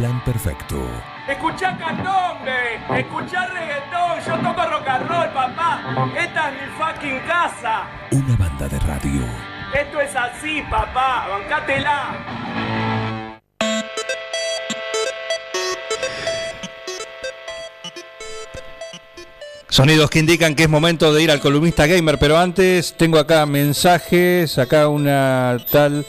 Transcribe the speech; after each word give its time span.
plan 0.00 0.24
perfecto. 0.24 0.76
Escuchá 1.28 1.76
candombe, 1.76 2.80
escuchá 2.98 3.46
reggaetón, 3.48 4.18
yo 4.26 4.48
toco 4.48 4.70
rock 4.70 4.88
and 4.88 5.08
roll, 5.08 5.28
papá. 5.28 6.10
Esta 6.16 6.48
es 6.48 6.54
mi 6.54 6.68
fucking 6.78 7.20
casa. 7.26 7.86
Una 8.10 8.34
banda 8.36 8.66
de 8.66 8.78
radio. 8.78 9.22
Esto 9.74 10.00
es 10.00 10.16
así, 10.16 10.62
papá, 10.70 11.28
bancátela. 11.28 12.16
Sonidos 19.68 20.08
que 20.08 20.18
indican 20.18 20.54
que 20.54 20.62
es 20.62 20.68
momento 20.70 21.12
de 21.12 21.22
ir 21.22 21.30
al 21.30 21.40
columnista 21.40 21.86
gamer, 21.86 22.18
pero 22.18 22.38
antes 22.38 22.96
tengo 22.96 23.18
acá 23.18 23.44
mensajes, 23.44 24.58
acá 24.58 24.88
una 24.88 25.58
tal 25.70 26.06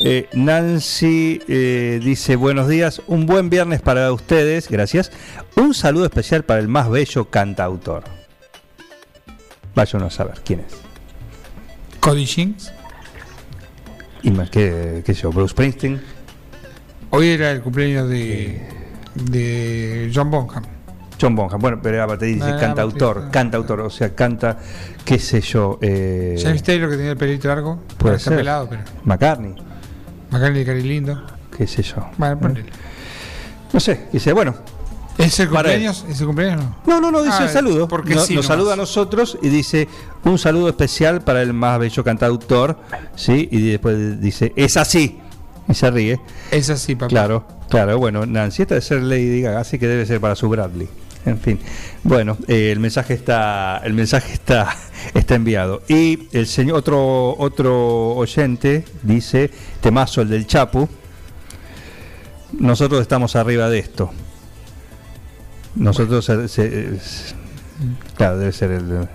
eh, 0.00 0.28
Nancy 0.34 1.40
eh, 1.48 2.00
dice 2.02 2.36
buenos 2.36 2.68
días, 2.68 3.02
un 3.06 3.26
buen 3.26 3.48
viernes 3.50 3.80
para 3.80 4.12
ustedes, 4.12 4.68
gracias. 4.68 5.10
Un 5.56 5.74
saludo 5.74 6.04
especial 6.04 6.44
para 6.44 6.60
el 6.60 6.68
más 6.68 6.90
bello 6.90 7.30
cantautor. 7.30 8.04
Vaya 9.74 9.90
uno 9.98 10.06
a 10.06 10.10
saber 10.10 10.40
quién 10.44 10.60
es. 10.60 10.74
Cody 12.00 12.26
Jinks. 12.26 12.72
Y 14.22 14.30
más 14.30 14.50
que, 14.50 15.02
qué 15.04 15.14
sé 15.14 15.22
yo, 15.22 15.30
Bruce 15.30 15.52
Springsteen. 15.52 16.00
Hoy 17.10 17.28
era 17.28 17.50
el 17.52 17.62
cumpleaños 17.62 18.08
de, 18.08 18.60
de 19.14 20.10
John 20.14 20.30
Bonham. 20.30 20.64
John 21.20 21.34
Bonham, 21.34 21.60
bueno, 21.60 21.80
pero 21.82 22.02
aparte 22.02 22.26
dice 22.26 22.44
Ah, 22.44 22.58
cantautor, 22.60 23.22
sí. 23.24 23.30
cantautor, 23.30 23.80
o 23.80 23.90
sea, 23.90 24.14
canta, 24.14 24.58
qué 25.04 25.18
sé 25.18 25.40
yo, 25.40 25.78
eh, 25.80 26.38
James 26.42 26.62
Taylor 26.62 26.90
que 26.90 26.96
tenía 26.96 27.12
el 27.12 27.16
pelito 27.16 27.48
largo. 27.48 27.82
puede 27.96 28.18
ser. 28.18 28.36
pelado, 28.36 28.68
pero. 28.68 28.82
McCartney, 29.04 29.54
McCartney 30.36 30.60
de 30.60 30.66
Cari 30.66 30.82
Lindo. 30.82 31.22
qué 31.56 31.66
sé 31.66 31.82
yo. 31.82 32.06
Bueno, 32.18 32.38
ponele. 32.38 32.70
No 33.72 33.80
sé, 33.80 34.06
dice, 34.12 34.32
bueno, 34.32 34.54
¿Es 35.18 35.40
el 35.40 35.48
cumpleaños? 35.48 36.04
¿Es 36.10 36.20
el 36.20 36.26
cumpleaños 36.26 36.62
no? 36.62 36.76
No, 36.86 37.00
no, 37.00 37.10
no, 37.10 37.22
dice 37.22 37.38
Ah, 37.40 37.48
saludo. 37.48 37.88
porque 37.88 38.14
No- 38.14 38.20
sí 38.20 38.34
nos 38.34 38.44
nomás. 38.44 38.58
saluda 38.58 38.72
a 38.74 38.76
nosotros 38.76 39.38
y 39.42 39.48
dice 39.48 39.88
un 40.24 40.38
saludo 40.38 40.68
especial 40.68 41.22
para 41.22 41.40
el 41.40 41.54
más 41.54 41.78
bello 41.78 42.04
cantautor, 42.04 42.78
¿sí? 43.14 43.48
Y 43.50 43.70
después 43.70 44.20
dice, 44.20 44.52
es 44.56 44.76
así. 44.76 45.18
Y 45.68 45.74
se 45.74 45.90
ríe. 45.90 46.20
Es 46.50 46.68
así, 46.70 46.94
papá. 46.94 47.08
Claro, 47.08 47.46
claro. 47.70 47.98
Bueno, 47.98 48.26
Nancy, 48.26 48.62
esta 48.62 48.74
debe 48.74 48.84
ser 48.86 49.02
Lady 49.02 49.40
Gaga, 49.40 49.60
así 49.60 49.78
que 49.78 49.86
debe 49.88 50.04
ser 50.04 50.20
para 50.20 50.36
su 50.36 50.48
Bradley. 50.50 50.86
En 51.26 51.38
fin. 51.40 51.58
Bueno, 52.04 52.38
eh, 52.48 52.70
el 52.72 52.78
mensaje 52.80 53.12
está, 53.14 53.82
el 53.84 53.92
mensaje 53.94 54.32
está, 54.32 54.74
está 55.14 55.34
enviado. 55.34 55.82
Y 55.88 56.28
el 56.32 56.46
señor, 56.46 56.78
otro, 56.78 57.36
otro 57.38 58.14
oyente 58.14 58.84
dice, 59.02 59.50
temazo 59.80 60.22
el 60.22 60.28
del 60.30 60.46
Chapu. 60.46 60.88
Nosotros 62.58 63.00
estamos 63.02 63.34
arriba 63.36 63.68
de 63.68 63.80
esto. 63.80 64.10
Nosotros 65.74 66.24
se- 66.24 66.48
se- 66.48 66.94
es- 66.94 67.34
claro, 68.16 68.38
debe 68.38 68.52
ser 68.52 68.70
el 68.70 69.08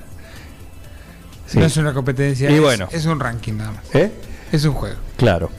sí. 1.47 1.57
No 1.59 1.65
es 1.65 1.77
una 1.77 1.93
competencia. 1.93 2.51
Y 2.51 2.55
es, 2.55 2.61
bueno. 2.61 2.87
es 2.91 3.05
un 3.05 3.19
ranking 3.19 3.53
nada 3.53 3.71
más. 3.71 3.95
¿Eh? 3.95 4.11
Es 4.51 4.65
un 4.65 4.73
juego. 4.73 4.97
Claro, 5.17 5.49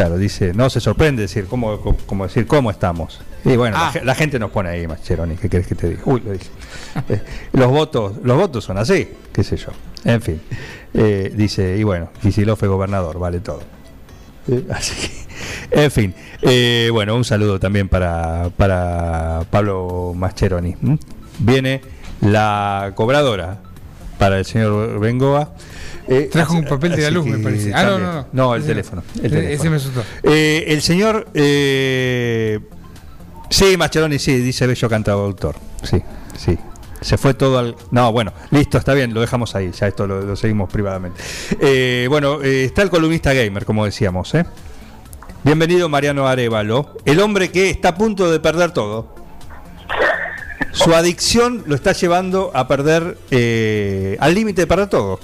claro, 0.00 0.16
dice, 0.16 0.54
no 0.54 0.70
se 0.70 0.80
sorprende 0.80 1.20
decir 1.20 1.44
cómo, 1.44 1.78
cómo, 1.78 1.98
cómo 2.06 2.24
decir 2.24 2.46
cómo 2.46 2.70
estamos. 2.70 3.20
Y 3.44 3.56
bueno, 3.56 3.76
la 3.76 3.88
Ah. 3.88 3.92
la, 4.02 4.14
gente 4.14 4.38
nos 4.38 4.50
pone 4.50 4.70
ahí, 4.70 4.86
Mascheroni, 4.86 5.36
¿qué 5.36 5.50
querés 5.50 5.66
que 5.66 5.74
te 5.74 5.90
diga? 5.90 6.00
Uy, 6.06 6.22
lo 6.24 6.32
dije. 6.32 6.46
Eh, 7.10 7.20
los 7.52 7.70
votos, 7.70 8.14
los 8.24 8.38
votos 8.38 8.64
son 8.64 8.78
así, 8.78 9.08
qué 9.30 9.44
sé 9.44 9.58
yo. 9.58 9.72
En 10.06 10.22
fin. 10.22 10.40
Eh, 10.94 11.30
dice, 11.36 11.76
y 11.76 11.82
bueno, 11.82 12.08
Kicillof 12.22 12.58
fue 12.58 12.68
gobernador, 12.68 13.18
vale 13.18 13.40
todo. 13.40 13.60
Eh, 14.48 14.64
Así 14.70 14.94
que, 15.70 15.84
en 15.84 15.90
fin. 15.90 16.14
Eh, 16.40 16.88
bueno, 16.90 17.14
un 17.14 17.24
saludo 17.24 17.60
también 17.60 17.90
para, 17.90 18.48
para 18.56 19.44
Pablo 19.50 20.14
Mascheroni. 20.16 20.76
Viene 21.40 21.82
la 22.22 22.92
cobradora 22.94 23.58
para 24.18 24.38
el 24.38 24.46
señor 24.46 24.98
Bengoa. 24.98 25.52
Eh, 26.12 26.28
Trajo 26.30 26.54
un 26.54 26.60
así- 26.60 26.68
papel 26.68 26.96
de 26.96 27.02
la 27.02 27.10
luz, 27.10 27.24
me 27.26 27.38
parece. 27.38 27.72
Ah, 27.72 27.84
no, 27.84 27.98
no, 27.98 28.12
no. 28.12 28.26
No, 28.32 28.54
el 28.54 28.62
Ese 28.62 28.68
teléfono. 28.70 29.02
El 29.18 29.26
Ese 29.26 29.36
teléfono. 29.36 29.70
me 29.70 29.76
asustó. 29.76 30.02
Eh, 30.24 30.64
el 30.66 30.82
señor. 30.82 31.28
Eh, 31.32 32.58
sí, 33.48 33.76
Mascheroni, 33.76 34.18
sí, 34.18 34.36
dice 34.38 34.66
Bello 34.66 34.88
Cantautor. 34.88 35.54
Sí, 35.84 36.02
sí. 36.36 36.58
Se 37.00 37.16
fue 37.16 37.32
todo 37.34 37.58
al. 37.58 37.76
No, 37.92 38.12
bueno, 38.12 38.32
listo, 38.50 38.76
está 38.76 38.92
bien, 38.92 39.14
lo 39.14 39.20
dejamos 39.20 39.54
ahí. 39.54 39.70
Ya 39.70 39.86
esto 39.86 40.06
lo, 40.06 40.20
lo 40.20 40.34
seguimos 40.36 40.68
privadamente. 40.70 41.20
Eh, 41.60 42.06
bueno, 42.10 42.42
eh, 42.42 42.64
está 42.64 42.82
el 42.82 42.90
columnista 42.90 43.32
gamer, 43.32 43.64
como 43.64 43.84
decíamos. 43.84 44.34
¿eh? 44.34 44.44
Bienvenido, 45.44 45.88
Mariano 45.88 46.26
Arevalo. 46.26 46.96
El 47.04 47.20
hombre 47.20 47.50
que 47.50 47.70
está 47.70 47.90
a 47.90 47.94
punto 47.94 48.30
de 48.30 48.40
perder 48.40 48.72
todo. 48.72 49.14
Su 50.72 50.94
adicción 50.94 51.62
lo 51.66 51.74
está 51.74 51.92
llevando 51.92 52.50
a 52.54 52.68
perder 52.68 53.16
eh, 53.30 54.16
al 54.20 54.34
límite 54.34 54.62
de 54.62 54.66
perder 54.66 54.88
todo. 54.88 55.18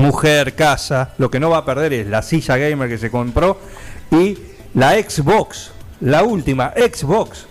Mujer, 0.00 0.54
casa, 0.54 1.10
lo 1.18 1.30
que 1.30 1.38
no 1.38 1.50
va 1.50 1.58
a 1.58 1.64
perder 1.66 1.92
es 1.92 2.06
la 2.06 2.22
silla 2.22 2.56
gamer 2.56 2.88
que 2.88 2.96
se 2.96 3.10
compró 3.10 3.58
y 4.10 4.38
la 4.72 4.92
Xbox, 4.92 5.72
la 6.00 6.22
última 6.22 6.72
Xbox. 6.74 7.46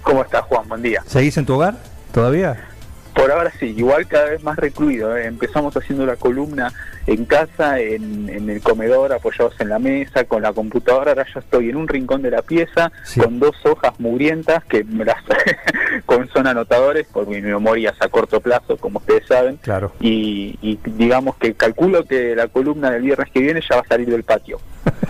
¿Cómo 0.00 0.22
estás, 0.22 0.42
Juan? 0.46 0.66
Buen 0.68 0.80
día. 0.80 1.02
¿Seguís 1.06 1.36
en 1.36 1.44
tu 1.44 1.54
hogar 1.54 1.76
todavía? 2.10 2.71
Por 3.14 3.30
ahora 3.30 3.52
sí, 3.60 3.74
igual 3.76 4.06
cada 4.08 4.26
vez 4.30 4.42
más 4.42 4.56
recluido. 4.56 5.16
¿eh? 5.16 5.26
Empezamos 5.26 5.76
haciendo 5.76 6.06
la 6.06 6.16
columna 6.16 6.72
en 7.06 7.24
casa, 7.26 7.78
en, 7.78 8.28
en 8.28 8.48
el 8.48 8.60
comedor, 8.62 9.12
apoyados 9.12 9.54
en 9.60 9.68
la 9.68 9.78
mesa, 9.78 10.24
con 10.24 10.42
la 10.42 10.52
computadora. 10.52 11.10
Ahora 11.12 11.26
ya 11.32 11.40
estoy 11.40 11.68
en 11.70 11.76
un 11.76 11.88
rincón 11.88 12.22
de 12.22 12.30
la 12.30 12.42
pieza, 12.42 12.90
Sí. 13.04 13.20
con 13.20 13.38
dos 13.38 13.54
hojas 13.64 13.92
mugrientas 14.00 14.64
que 14.64 14.82
me 14.84 15.04
las 15.04 15.16
con 16.06 16.28
son 16.30 16.46
anotadores, 16.46 17.06
por 17.12 17.26
mi 17.26 17.40
memoria 17.42 17.90
es 17.90 18.00
a 18.00 18.08
corto 18.08 18.40
plazo, 18.40 18.76
como 18.78 18.98
ustedes 18.98 19.26
saben. 19.26 19.56
Claro. 19.58 19.92
Y, 20.00 20.58
y 20.62 20.78
digamos 20.84 21.36
que 21.36 21.54
calculo 21.54 22.04
que 22.04 22.34
la 22.34 22.48
columna 22.48 22.90
del 22.90 23.02
viernes 23.02 23.30
que 23.30 23.40
viene 23.40 23.60
ya 23.68 23.76
va 23.76 23.82
a 23.82 23.86
salir 23.88 24.08
del 24.08 24.24
patio. 24.24 24.58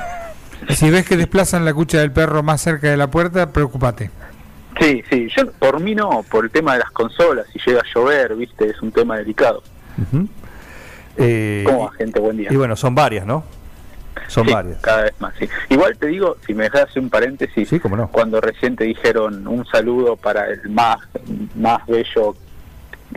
Si 0.69 0.91
ves 0.91 1.05
que 1.07 1.17
desplazan 1.17 1.65
la 1.65 1.75
cucha 1.75 1.99
del 1.99 2.13
perro 2.13 2.45
más 2.45 2.61
cerca 2.61 2.89
de 2.89 2.97
la 2.97 3.09
puerta, 3.09 3.51
preocupate. 3.51 4.11
Sí, 4.83 5.03
sí, 5.09 5.29
yo 5.37 5.51
por 5.53 5.79
mí 5.81 5.95
no, 5.95 6.25
por 6.29 6.45
el 6.45 6.51
tema 6.51 6.73
de 6.73 6.81
las 6.81 6.91
consolas, 6.91 7.47
si 7.53 7.61
llega 7.65 7.81
a 7.81 7.95
llover, 7.95 8.35
viste, 8.35 8.67
es 8.69 8.83
un 8.83 8.91
tema 8.91 9.17
delicado. 9.17 9.63
Ujú. 9.97 10.27
Eh, 11.19 11.63
¿Cómo 11.67 11.85
va, 11.85 11.93
gente? 11.93 12.19
Buen 12.19 12.37
día. 12.37 12.49
y 12.51 12.57
bueno, 12.57 12.75
son 12.75 12.95
varias, 12.95 13.25
¿no? 13.25 13.45
Son 14.27 14.47
Sí, 14.47 14.53
varias. 14.53 14.81
Cada 14.81 15.03
vez 15.05 15.15
más, 15.21 15.35
sí. 15.39 15.49
Igual 15.69 15.97
te 15.99 16.09
digo, 16.09 16.37
si 16.47 16.53
me 16.55 16.65
dejas 16.65 16.97
un 16.97 17.11
paréntesis, 17.11 17.69
Sí, 17.69 17.79
cómo 17.79 17.97
no. 17.97 18.09
cuando 18.09 18.41
recién 18.41 18.75
te 18.77 18.85
dijeron 18.85 19.47
un 19.47 19.65
saludo 19.67 20.17
para 20.17 20.47
el 20.49 20.69
más, 20.71 20.99
más 21.55 21.87
bello, 21.87 22.35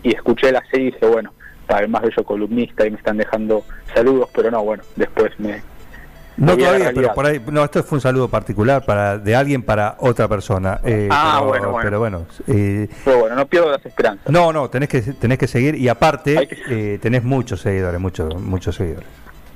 y 0.04 0.14
escuché 0.16 0.52
la 0.52 0.64
serie 0.70 0.90
y 0.90 0.92
dije, 0.92 1.06
bueno, 1.08 1.34
para 1.66 1.82
el 1.82 1.90
más 1.90 2.04
bello 2.04 2.24
columnista, 2.24 2.86
y 2.86 2.92
me 2.92 2.98
están 2.98 3.18
dejando 3.18 3.66
saludos, 3.94 4.30
pero 4.36 4.52
no, 4.52 4.64
bueno, 4.64 4.84
después 4.96 5.32
me... 5.40 5.64
No 6.38 6.58
todavía, 6.58 6.92
pero 6.94 7.14
por 7.14 7.26
ahí, 7.26 7.42
no, 7.50 7.64
esto 7.64 7.82
fue 7.84 7.98
un 7.98 8.02
saludo 8.02 8.28
particular 8.28 8.84
para 8.86 9.18
de 9.18 9.36
alguien 9.36 9.64
para 9.64 9.96
otra 10.00 10.28
persona. 10.28 10.80
eh, 10.84 11.08
Ah, 11.10 11.38
pero, 11.40 11.48
bueno, 11.48 11.72
bueno. 11.72 11.84
Pero 11.84 12.00
bueno, 12.00 12.26
eh, 12.48 12.90
Pero 13.06 13.20
bueno, 13.20 13.36
no 13.36 13.46
pierdo 13.48 13.72
las 13.72 13.86
esperanzas. 13.86 14.30
no, 14.30 14.52
no, 14.52 14.70
tenés 14.70 14.90
que 14.90 15.02
tenés 15.02 15.38
que 15.38 15.48
seguir 15.48 15.76
y 15.76 15.88
aparte 15.88 16.48
que- 16.48 16.96
eh, 16.96 16.98
tenés 17.00 17.24
muchos 17.24 17.62
seguidores, 17.62 18.00
muchos 18.02 18.36
muchos 18.42 18.76
seguidores. 18.76 19.08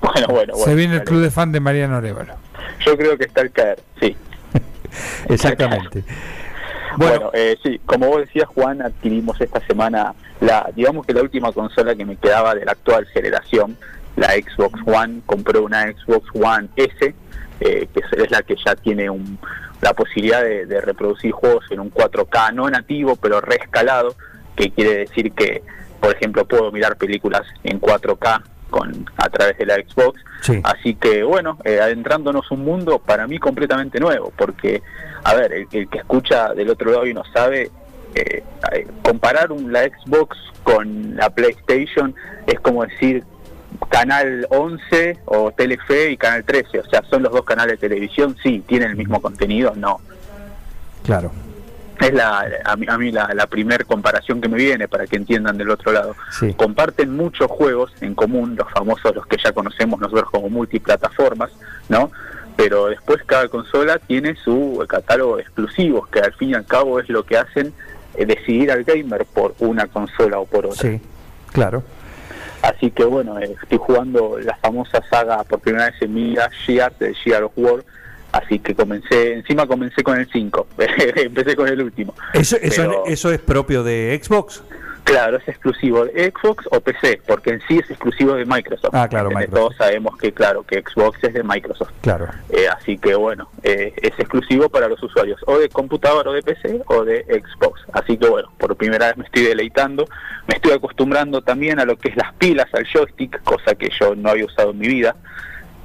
Bueno, 0.01 0.27
bueno, 0.29 0.53
bueno. 0.53 0.65
Se 0.65 0.75
viene 0.75 0.95
el 0.95 1.03
club 1.03 1.21
de 1.21 1.29
fan 1.31 1.51
de 1.51 1.59
Mariano 1.59 1.97
Arevalo. 1.97 2.35
Yo 2.85 2.95
creo 2.97 3.17
que 3.17 3.25
está 3.25 3.41
al 3.41 3.51
caer, 3.51 3.79
sí. 3.99 4.15
Exactamente. 5.27 6.03
Bueno, 6.97 7.15
Bueno, 7.15 7.31
eh, 7.33 7.57
sí, 7.63 7.79
como 7.85 8.07
vos 8.07 8.21
decías, 8.21 8.47
Juan, 8.47 8.81
adquirimos 8.81 9.39
esta 9.41 9.59
semana 9.67 10.13
la, 10.41 10.69
digamos 10.75 11.05
que 11.05 11.13
la 11.13 11.21
última 11.21 11.51
consola 11.51 11.93
que 11.95 12.05
me 12.05 12.15
quedaba 12.15 12.55
de 12.55 12.65
la 12.65 12.71
actual 12.71 13.05
generación, 13.07 13.77
la 14.19 14.29
Xbox 14.33 14.79
One. 14.85 15.21
Compré 15.25 15.59
una 15.59 15.83
Xbox 15.91 16.27
One 16.33 16.69
S, 16.75 17.13
eh, 17.61 17.87
que 17.93 17.99
es- 17.99 18.31
la 18.31 18.41
que 18.43 18.55
ya 18.65 18.75
tiene 18.75 19.09
un, 19.09 19.39
la 19.81 19.93
posibilidad 19.93 20.41
de, 20.43 20.65
de 20.65 20.81
reproducir 20.81 21.31
juegos 21.31 21.65
en 21.71 21.79
un 21.79 21.91
4K 21.91 22.53
no 22.53 22.69
nativo, 22.69 23.15
pero 23.15 23.41
reescalado, 23.41 24.15
que 24.55 24.71
quiere 24.71 24.97
decir 25.05 25.31
que, 25.31 25.63
por 26.01 26.13
ejemplo, 26.15 26.45
puedo 26.45 26.71
mirar 26.71 26.97
películas 26.97 27.43
en 27.63 27.79
4K 27.79 28.41
con 28.69 29.05
a 29.17 29.29
través 29.29 29.57
de 29.57 29.65
la 29.65 29.75
Xbox. 29.75 30.21
Sí. 30.41 30.61
Así 30.63 30.93
que 30.95 31.23
bueno, 31.23 31.57
eh, 31.63 31.79
adentrándonos 31.81 32.51
un 32.51 32.63
mundo 32.63 32.99
para 32.99 33.25
mí 33.25 33.39
completamente 33.39 33.99
nuevo, 33.99 34.31
porque, 34.37 34.81
a 35.23 35.33
ver, 35.33 35.51
el, 35.53 35.67
el 35.71 35.89
que 35.89 35.97
escucha 35.99 36.53
del 36.53 36.69
otro 36.69 36.91
lado 36.91 37.07
y 37.07 37.13
no 37.13 37.23
sabe, 37.33 37.71
eh, 38.15 38.43
comparar 39.01 39.51
un- 39.51 39.71
la 39.71 39.83
Xbox 39.83 40.37
con 40.63 41.15
la 41.15 41.29
PlayStation 41.29 42.13
es 42.47 42.59
como 42.59 42.83
decir 42.85 43.23
Canal 43.89 44.47
11 44.49 45.19
o 45.25 45.51
Telefe 45.51 46.11
y 46.11 46.17
Canal 46.17 46.43
13, 46.43 46.79
o 46.79 46.85
sea, 46.85 47.03
son 47.09 47.23
los 47.23 47.31
dos 47.31 47.43
canales 47.43 47.79
de 47.79 47.89
televisión, 47.89 48.35
sí, 48.41 48.63
tienen 48.67 48.91
el 48.91 48.95
mismo 48.95 49.21
contenido, 49.21 49.73
no. 49.75 49.99
claro. 51.03 51.31
Es 51.99 52.13
la, 52.13 52.47
a 52.63 52.77
mí, 52.77 52.85
a 52.87 52.97
mí 52.97 53.11
la, 53.11 53.29
la 53.33 53.45
primer 53.47 53.85
comparación 53.85 54.39
que 54.39 54.47
me 54.47 54.55
viene 54.55 54.87
para 54.87 55.05
que 55.05 55.17
entiendan 55.17 55.57
del 55.57 55.69
otro 55.69 55.91
lado. 55.91 56.15
Sí. 56.31 56.53
Comparten 56.53 57.13
muchos 57.13 57.51
juegos 57.51 57.91
en 57.99 58.15
común, 58.15 58.55
los 58.55 58.71
famosos, 58.71 59.13
los 59.13 59.27
que 59.27 59.35
ya 59.43 59.51
conocemos 59.51 59.99
nosotros 59.99 60.29
como 60.31 60.49
multiplataformas, 60.49 61.51
¿no? 61.89 62.09
pero 62.59 62.87
después 62.87 63.21
cada 63.25 63.47
consola 63.47 63.99
tiene 63.99 64.35
su 64.35 64.85
catálogo 64.89 65.37
de 65.37 65.43
exclusivos, 65.43 66.09
que 66.09 66.19
al 66.19 66.33
fin 66.33 66.49
y 66.49 66.53
al 66.55 66.65
cabo 66.65 66.99
es 66.99 67.07
lo 67.07 67.23
que 67.23 67.37
hacen 67.37 67.71
eh, 68.15 68.25
decidir 68.25 68.69
al 68.69 68.83
gamer 68.83 69.25
por 69.25 69.55
una 69.59 69.87
consola 69.87 70.39
o 70.39 70.45
por 70.45 70.65
otra. 70.65 70.81
Sí, 70.81 70.99
claro. 71.53 71.83
Así 72.61 72.91
que 72.91 73.03
bueno, 73.05 73.39
eh, 73.39 73.55
estoy 73.61 73.77
jugando 73.77 74.37
la 74.39 74.55
famosa 74.57 75.01
saga 75.09 75.43
por 75.43 75.59
primera 75.59 75.85
vez 75.85 75.95
en 76.01 76.13
mi 76.13 76.23
vida, 76.31 76.49
Gear, 76.65 76.93
de 76.99 77.13
Gear 77.15 77.43
of 77.43 77.53
War, 77.55 77.83
así 78.33 78.59
que 78.59 78.75
comencé, 78.75 79.33
encima 79.33 79.65
comencé 79.65 80.03
con 80.03 80.17
el 80.19 80.29
5, 80.31 80.67
empecé 81.15 81.55
con 81.55 81.67
el 81.67 81.81
último. 81.81 82.13
¿Eso, 82.33 82.57
eso, 82.61 82.81
Pero- 82.81 83.03
¿Eso 83.05 83.31
es 83.31 83.39
propio 83.39 83.83
de 83.83 84.19
Xbox? 84.21 84.63
Claro, 85.09 85.37
es 85.37 85.47
exclusivo 85.47 86.05
de 86.05 86.31
Xbox 86.31 86.67
o 86.69 86.79
PC, 86.81 87.21
porque 87.25 87.49
en 87.49 87.61
sí 87.67 87.79
es 87.79 87.89
exclusivo 87.89 88.35
de 88.35 88.45
Microsoft. 88.45 88.93
Ah, 88.93 89.07
claro. 89.07 89.31
Todos 89.51 89.75
sabemos 89.75 90.15
que, 90.17 90.31
claro, 90.31 90.61
que 90.61 90.83
Xbox 90.83 91.23
es 91.23 91.33
de 91.33 91.41
Microsoft. 91.41 91.89
Claro. 92.01 92.27
Eh, 92.51 92.67
así 92.67 92.95
que 92.95 93.15
bueno, 93.15 93.49
eh, 93.63 93.91
es 94.03 94.11
exclusivo 94.19 94.69
para 94.69 94.87
los 94.87 95.01
usuarios 95.01 95.41
o 95.47 95.57
de 95.57 95.67
computador 95.69 96.27
o 96.27 96.33
de 96.33 96.43
PC 96.43 96.83
o 96.85 97.03
de 97.03 97.25
Xbox. 97.25 97.81
Así 97.91 98.17
que 98.17 98.29
bueno, 98.29 98.51
por 98.59 98.75
primera 98.75 99.07
vez 99.07 99.17
me 99.17 99.23
estoy 99.23 99.45
deleitando, 99.45 100.05
me 100.47 100.53
estoy 100.53 100.73
acostumbrando 100.73 101.41
también 101.41 101.79
a 101.79 101.85
lo 101.85 101.97
que 101.97 102.09
es 102.09 102.15
las 102.15 102.31
pilas, 102.35 102.67
al 102.73 102.85
joystick, 102.85 103.41
cosa 103.41 103.73
que 103.73 103.89
yo 103.99 104.13
no 104.13 104.29
había 104.29 104.45
usado 104.45 104.69
en 104.69 104.77
mi 104.77 104.89
vida. 104.89 105.15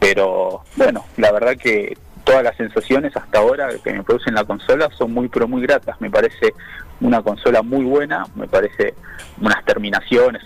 Pero 0.00 0.64
bueno, 0.76 1.06
la 1.16 1.32
verdad 1.32 1.56
que 1.56 1.96
todas 2.24 2.42
las 2.42 2.56
sensaciones 2.56 3.16
hasta 3.16 3.38
ahora 3.38 3.68
que 3.82 3.92
me 3.92 4.02
producen 4.02 4.34
la 4.34 4.44
consola 4.44 4.88
son 4.96 5.12
muy 5.12 5.28
pero 5.28 5.46
muy 5.46 5.62
gratas. 5.62 6.00
Me 6.00 6.10
parece 6.10 6.54
una 7.00 7.22
consola 7.22 7.62
muy 7.62 7.84
buena, 7.84 8.26
me 8.34 8.48
parece 8.48 8.94
unas 9.40 9.64
terminaciones, 9.64 10.42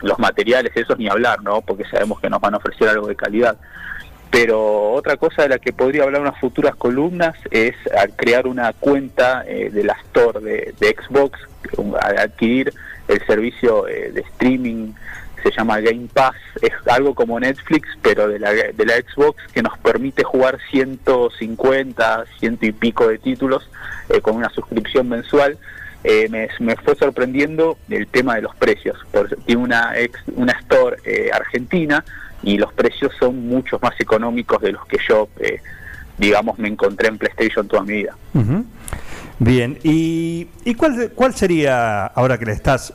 los 0.00 0.18
materiales, 0.18 0.72
esos 0.74 0.98
ni 0.98 1.08
hablar, 1.08 1.42
¿no? 1.42 1.60
Porque 1.60 1.84
sabemos 1.84 2.20
que 2.20 2.28
nos 2.28 2.40
van 2.40 2.54
a 2.54 2.56
ofrecer 2.58 2.88
algo 2.88 3.06
de 3.06 3.16
calidad. 3.16 3.56
Pero 4.30 4.92
otra 4.92 5.18
cosa 5.18 5.42
de 5.42 5.50
la 5.50 5.58
que 5.58 5.74
podría 5.74 6.04
hablar 6.04 6.22
unas 6.22 6.40
futuras 6.40 6.74
columnas 6.74 7.36
es 7.50 7.74
al 7.94 8.16
crear 8.16 8.46
una 8.46 8.72
cuenta 8.72 9.44
eh, 9.46 9.68
de 9.70 9.84
la 9.84 9.92
Store 9.92 10.40
de, 10.40 10.96
Xbox, 10.98 11.38
adquirir 12.00 12.72
el 13.08 13.26
servicio 13.26 13.86
eh, 13.86 14.10
de 14.10 14.22
streaming, 14.22 14.94
se 15.42 15.50
llama 15.50 15.80
Game 15.80 16.08
Pass, 16.12 16.36
es 16.60 16.72
algo 16.86 17.14
como 17.14 17.38
Netflix, 17.38 17.88
pero 18.00 18.28
de 18.28 18.38
la, 18.38 18.52
de 18.52 18.84
la 18.86 18.94
Xbox, 18.94 19.42
que 19.52 19.62
nos 19.62 19.76
permite 19.78 20.24
jugar 20.24 20.58
150, 20.70 22.24
ciento 22.38 22.66
y 22.66 22.72
pico 22.72 23.08
de 23.08 23.18
títulos 23.18 23.68
eh, 24.08 24.20
con 24.20 24.36
una 24.36 24.50
suscripción 24.50 25.08
mensual. 25.08 25.58
Eh, 26.04 26.28
me, 26.28 26.76
fue 26.76 26.96
sorprendiendo 26.96 27.78
el 27.88 28.08
tema 28.08 28.34
de 28.36 28.42
los 28.42 28.54
precios. 28.56 28.96
Tiene 29.46 29.62
una, 29.62 29.96
ex, 29.96 30.18
una 30.34 30.52
store 30.52 30.96
eh, 31.04 31.30
argentina 31.32 32.04
y 32.42 32.58
los 32.58 32.72
precios 32.72 33.12
son 33.20 33.46
mucho 33.46 33.78
más 33.80 33.98
económicos 34.00 34.60
de 34.60 34.72
los 34.72 34.84
que 34.86 34.98
yo, 35.08 35.28
digamos, 36.18 36.58
me 36.58 36.68
encontré 36.68 37.06
en 37.06 37.18
PlayStation 37.18 37.68
toda 37.68 37.84
mi 37.84 37.92
vida. 37.92 38.16
Bien, 39.38 39.78
¿y, 39.84 40.48
y 40.64 40.74
cuál, 40.74 41.12
cuál 41.14 41.34
sería, 41.34 42.06
ahora 42.06 42.36
que 42.36 42.46
le 42.46 42.52
estás, 42.52 42.92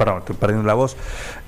perdón, 0.00 0.20
estoy 0.20 0.36
perdiendo 0.36 0.66
la 0.66 0.72
voz, 0.72 0.96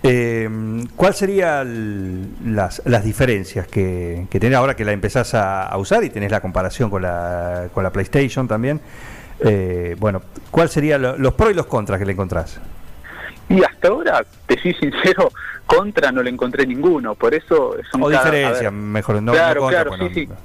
eh, 0.03 0.47
cuál 0.95 1.15
serían 1.15 2.29
las, 2.45 2.83
las 2.85 3.03
diferencias 3.03 3.67
que, 3.67 4.27
que 4.29 4.39
tenés 4.39 4.59
ahora 4.59 4.77
que 4.77 4.85
la 4.85 4.93
empezás 4.93 5.33
a, 5.33 5.63
a 5.65 5.79
usar 5.79 6.05
y 6.05 6.11
tenés 6.11 6.31
la 6.31 6.41
comparación 6.43 6.91
con 6.91 7.01
la, 7.01 7.69
con 7.73 7.83
la 7.83 7.91
PlayStation 7.91 8.47
también? 8.47 8.79
Eh, 9.41 9.97
bueno, 9.99 10.21
¿cuál 10.51 10.69
serían 10.69 11.01
lo- 11.01 11.17
los 11.17 11.33
pros 11.33 11.53
y 11.53 11.55
los 11.55 11.65
contras 11.65 11.99
que 11.99 12.05
le 12.05 12.13
encontrás? 12.13 12.61
Y 13.49 13.65
hasta 13.65 13.89
ahora, 13.89 14.23
te 14.47 14.61
soy 14.61 14.75
sincero, 14.75 15.31
contra 15.65 16.13
no 16.13 16.23
le 16.23 16.29
encontré 16.29 16.67
ninguno, 16.67 17.15
por 17.15 17.33
eso 17.33 17.75
son 17.91 18.03
O 18.03 18.09
cada- 18.11 18.23
diferencia, 18.25 18.65
ver, 18.69 18.73
mejor, 18.73 19.23
no, 19.23 19.33
claro, 19.33 19.55
no 19.55 19.61
contra, 19.63 19.85
claro, 19.85 19.97
pues 19.99 20.13
sí, 20.15 20.27
no- 20.27 20.35
sí. 20.35 20.41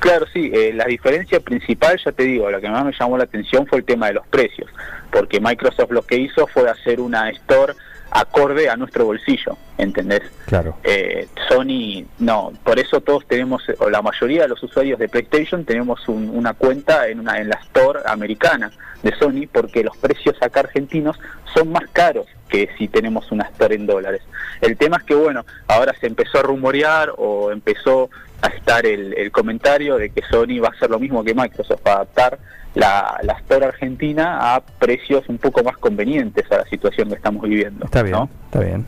Claro, 0.00 0.26
sí, 0.32 0.50
eh, 0.52 0.72
la 0.74 0.86
diferencia 0.86 1.40
principal, 1.40 2.00
ya 2.02 2.10
te 2.10 2.24
digo, 2.24 2.50
la 2.50 2.58
que 2.58 2.70
más 2.70 2.86
me 2.86 2.92
llamó 2.98 3.18
la 3.18 3.24
atención 3.24 3.66
fue 3.66 3.78
el 3.78 3.84
tema 3.84 4.06
de 4.06 4.14
los 4.14 4.26
precios, 4.28 4.68
porque 5.12 5.40
Microsoft 5.40 5.90
lo 5.90 6.02
que 6.02 6.16
hizo 6.16 6.46
fue 6.46 6.68
hacer 6.70 7.00
una 7.00 7.28
store 7.28 7.74
acorde 8.10 8.68
a 8.68 8.76
nuestro 8.76 9.04
bolsillo, 9.04 9.56
¿entendés? 9.78 10.22
Claro. 10.46 10.76
Eh, 10.84 11.28
Sony, 11.48 12.04
no, 12.18 12.52
por 12.64 12.78
eso 12.78 13.00
todos 13.00 13.26
tenemos, 13.26 13.62
o 13.78 13.88
la 13.90 14.02
mayoría 14.02 14.42
de 14.42 14.48
los 14.48 14.62
usuarios 14.62 14.98
de 14.98 15.08
PlayStation 15.08 15.64
tenemos 15.64 16.08
un- 16.08 16.28
una 16.30 16.54
cuenta 16.54 17.08
en, 17.08 17.20
una, 17.20 17.38
en 17.38 17.48
la 17.48 17.56
Store 17.56 18.00
americana 18.06 18.70
de 19.02 19.14
Sony, 19.16 19.46
porque 19.50 19.82
los 19.84 19.96
precios 19.96 20.36
acá 20.42 20.60
argentinos 20.60 21.18
son 21.54 21.70
más 21.72 21.84
caros 21.92 22.26
que 22.48 22.68
si 22.76 22.88
tenemos 22.88 23.30
una 23.30 23.44
Store 23.44 23.74
en 23.74 23.86
dólares. 23.86 24.22
El 24.60 24.76
tema 24.76 24.96
es 24.98 25.04
que, 25.04 25.14
bueno, 25.14 25.44
ahora 25.68 25.94
se 26.00 26.06
empezó 26.08 26.38
a 26.38 26.42
rumorear 26.42 27.12
o 27.16 27.50
empezó 27.52 28.10
a 28.42 28.48
estar 28.48 28.84
el, 28.86 29.14
el 29.16 29.30
comentario 29.30 29.96
de 29.96 30.10
que 30.10 30.22
Sony 30.30 30.58
va 30.62 30.68
a 30.68 30.70
hacer 30.72 30.90
lo 30.90 30.98
mismo 30.98 31.22
que 31.22 31.34
Microsoft, 31.34 31.80
va 31.86 31.92
a 31.92 31.94
adaptar 31.96 32.38
la, 32.74 33.18
la 33.22 33.32
Store 33.34 33.66
argentina 33.66 34.54
a 34.54 34.60
precios 34.60 35.28
un 35.28 35.38
poco 35.38 35.62
más 35.64 35.76
convenientes 35.78 36.50
a 36.52 36.58
la 36.58 36.64
situación 36.66 37.08
que 37.08 37.14
estamos 37.16 37.42
viviendo. 37.42 37.84
Está 37.84 38.02
bien, 38.02 38.16
¿no? 38.16 38.28
está 38.46 38.60
bien. 38.60 38.86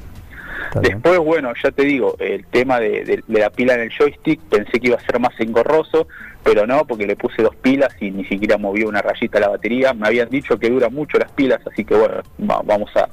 está 0.66 0.80
bien. 0.80 0.92
Después, 0.94 1.18
bueno, 1.18 1.52
ya 1.62 1.70
te 1.72 1.82
digo, 1.82 2.14
el 2.18 2.44
tema 2.46 2.78
de, 2.80 3.04
de- 3.04 3.24
de 3.26 3.40
la 3.40 3.50
pila 3.50 3.74
en 3.74 3.80
el 3.80 3.90
joystick, 3.92 4.40
pensé 4.42 4.78
que 4.80 4.88
iba 4.88 4.96
a 4.96 5.00
ser 5.00 5.18
más 5.18 5.38
engorroso, 5.40 6.06
pero 6.44 6.66
no, 6.66 6.84
porque 6.84 7.06
le 7.06 7.16
puse 7.16 7.42
dos 7.42 7.54
pilas 7.56 7.94
y 8.00 8.10
ni 8.10 8.24
siquiera 8.24 8.56
movió 8.58 8.88
una 8.88 9.02
rayita 9.02 9.40
la 9.40 9.48
batería. 9.48 9.92
Me 9.94 10.06
habían 10.08 10.28
dicho 10.28 10.58
que 10.58 10.70
dura 10.70 10.88
mucho 10.88 11.18
las 11.18 11.30
pilas, 11.32 11.60
así 11.70 11.84
que 11.84 11.94
bueno, 11.94 12.16
va- 12.48 12.62
vamos 12.64 12.90
a 12.96 13.08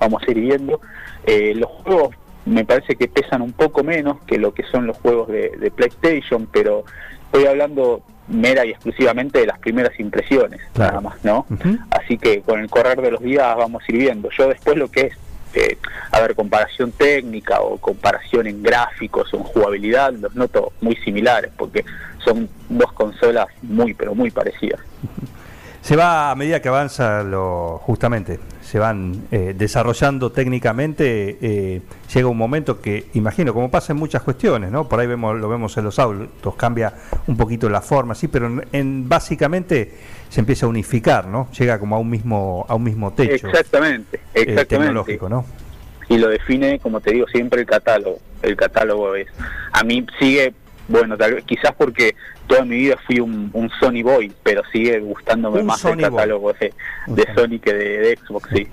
vamos 0.00 0.22
a 0.26 0.30
ir 0.32 0.40
viendo. 0.40 0.80
Eh, 1.26 1.52
los 1.54 1.70
juegos 1.70 2.14
me 2.44 2.64
parece 2.64 2.96
que 2.96 3.06
pesan 3.06 3.40
un 3.40 3.52
poco 3.52 3.84
menos 3.84 4.20
que 4.26 4.36
lo 4.36 4.52
que 4.52 4.64
son 4.64 4.84
los 4.88 4.96
juegos 4.98 5.28
de, 5.28 5.50
de 5.60 5.70
PlayStation, 5.70 6.48
pero 6.52 6.84
estoy 7.26 7.46
hablando 7.46 8.02
mera 8.28 8.64
y 8.64 8.70
exclusivamente 8.70 9.40
de 9.40 9.46
las 9.46 9.58
primeras 9.58 9.98
impresiones, 9.98 10.60
Claro. 10.72 11.00
nada 11.00 11.00
más, 11.10 11.24
¿no? 11.24 11.46
Así 11.90 12.18
que 12.18 12.40
con 12.42 12.60
el 12.60 12.68
correr 12.70 13.00
de 13.00 13.10
los 13.10 13.20
días 13.22 13.56
vamos 13.56 13.82
a 13.82 13.92
ir 13.92 13.98
viendo. 13.98 14.30
Yo 14.36 14.48
después 14.48 14.76
lo 14.76 14.88
que 14.90 15.00
es, 15.06 15.14
eh, 15.54 15.76
a 16.12 16.20
ver, 16.20 16.34
comparación 16.34 16.92
técnica 16.92 17.60
o 17.60 17.76
comparación 17.78 18.46
en 18.46 18.62
gráficos 18.62 19.32
o 19.34 19.38
en 19.38 19.42
jugabilidad, 19.42 20.12
los 20.14 20.34
noto 20.34 20.72
muy 20.80 20.96
similares 20.96 21.50
porque 21.56 21.84
son 22.24 22.48
dos 22.68 22.92
consolas 22.92 23.48
muy, 23.62 23.92
pero 23.94 24.14
muy 24.14 24.30
parecidas. 24.30 24.80
Se 25.82 25.96
va 25.96 26.30
a 26.30 26.34
medida 26.36 26.62
que 26.62 26.68
avanza 26.68 27.24
lo 27.24 27.78
justamente, 27.84 28.38
se 28.62 28.78
van 28.78 29.24
eh, 29.32 29.52
desarrollando 29.56 30.30
técnicamente, 30.30 31.38
eh, 31.42 31.82
llega 32.14 32.28
un 32.28 32.36
momento 32.38 32.80
que, 32.80 33.06
imagino, 33.14 33.52
como 33.52 33.68
pasa 33.68 33.92
en 33.92 33.98
muchas 33.98 34.22
cuestiones, 34.22 34.70
¿no? 34.70 34.88
Por 34.88 35.00
ahí 35.00 35.08
vemos, 35.08 35.36
lo 35.36 35.48
vemos 35.48 35.76
en 35.76 35.84
los 35.84 35.98
autos, 35.98 36.54
cambia 36.54 36.94
un 37.26 37.36
poquito 37.36 37.68
la 37.68 37.80
forma, 37.80 38.14
sí, 38.14 38.28
pero 38.28 38.46
en, 38.46 38.64
en- 38.72 39.08
básicamente 39.08 39.92
se 40.28 40.38
empieza 40.38 40.66
a 40.66 40.68
unificar, 40.68 41.26
¿no? 41.26 41.48
Llega 41.50 41.80
como 41.80 41.96
a 41.96 41.98
un 41.98 42.08
mismo, 42.08 42.64
a 42.68 42.76
un 42.76 42.84
mismo 42.84 43.12
techo 43.12 43.48
Exactamente, 43.48 44.18
eh, 44.18 44.20
exactamente. 44.42 44.66
tecnológico, 44.66 45.28
¿no? 45.28 45.44
y 46.08 46.18
lo 46.18 46.28
define, 46.28 46.78
como 46.78 47.00
te 47.00 47.10
digo, 47.12 47.26
siempre 47.28 47.60
el 47.62 47.66
catálogo. 47.66 48.18
El 48.42 48.54
catálogo 48.54 49.14
es, 49.14 49.28
a 49.72 49.82
mí 49.82 50.04
sigue, 50.18 50.52
bueno, 50.92 51.16
tal 51.16 51.34
vez, 51.34 51.44
quizás 51.44 51.72
porque 51.76 52.14
toda 52.46 52.64
mi 52.64 52.76
vida 52.76 52.96
fui 53.06 53.18
un, 53.18 53.50
un 53.54 53.70
Sony 53.80 54.02
Boy, 54.02 54.30
pero 54.42 54.62
sigue 54.70 55.00
gustándome 55.00 55.60
Un 55.60 55.66
más 55.66 55.80
Sony 55.80 55.92
el 55.94 56.00
catálogo 56.02 56.52
de, 56.52 56.72
Sony. 57.06 57.34
Sony 57.34 57.58
que 57.58 57.72
de, 57.74 57.98
de 57.98 58.16
Xbox, 58.18 58.48
sí. 58.54 58.68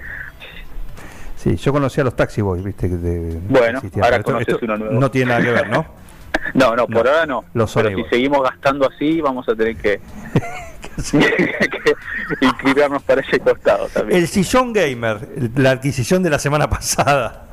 Sí, 1.38 1.56
yo 1.56 1.72
conocía 1.72 2.02
a 2.02 2.06
los 2.06 2.16
Taxi 2.18 2.42
Boys, 2.42 2.62
¿viste? 2.64 2.90
que 2.90 2.96
de- 2.98 3.40
Bueno, 3.48 3.78
existían, 3.78 4.04
ahora 4.04 4.18
pero 4.18 4.24
conoces 4.26 4.62
uno 4.62 4.78
nuevo. 4.78 5.00
No 5.00 5.10
tiene 5.10 5.30
nada 5.32 5.42
que 5.44 5.52
ver, 5.52 5.70
¿no? 5.70 5.86
No, 6.54 6.76
no, 6.76 6.86
por 6.88 7.06
No, 7.06 7.12
ahora 7.12 7.26
no. 7.26 7.46
los 7.54 7.72
Sony 7.72 7.84
pero 7.84 7.98
si 7.98 8.04
seguimos 8.10 8.44
gastando 8.44 8.88
así, 8.88 9.20
vamos 9.22 9.48
a 9.50 9.56
tener 9.56 9.76
que, 9.78 10.00
que 11.12 11.94
inclinarnos 12.42 13.02
para 13.04 13.22
ese 13.22 13.40
costado 13.40 13.88
también. 13.88 14.20
El 14.22 14.28
sillón 14.28 14.74
gamer, 14.74 15.20
la 15.56 15.72
adquisición 15.72 16.22
de 16.24 16.30
la 16.30 16.40
semana 16.40 16.70
pasada. 16.70 17.48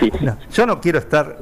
Sí. 0.00 0.10
No, 0.20 0.36
yo 0.52 0.66
no 0.66 0.80
quiero 0.80 0.98
estar. 0.98 1.38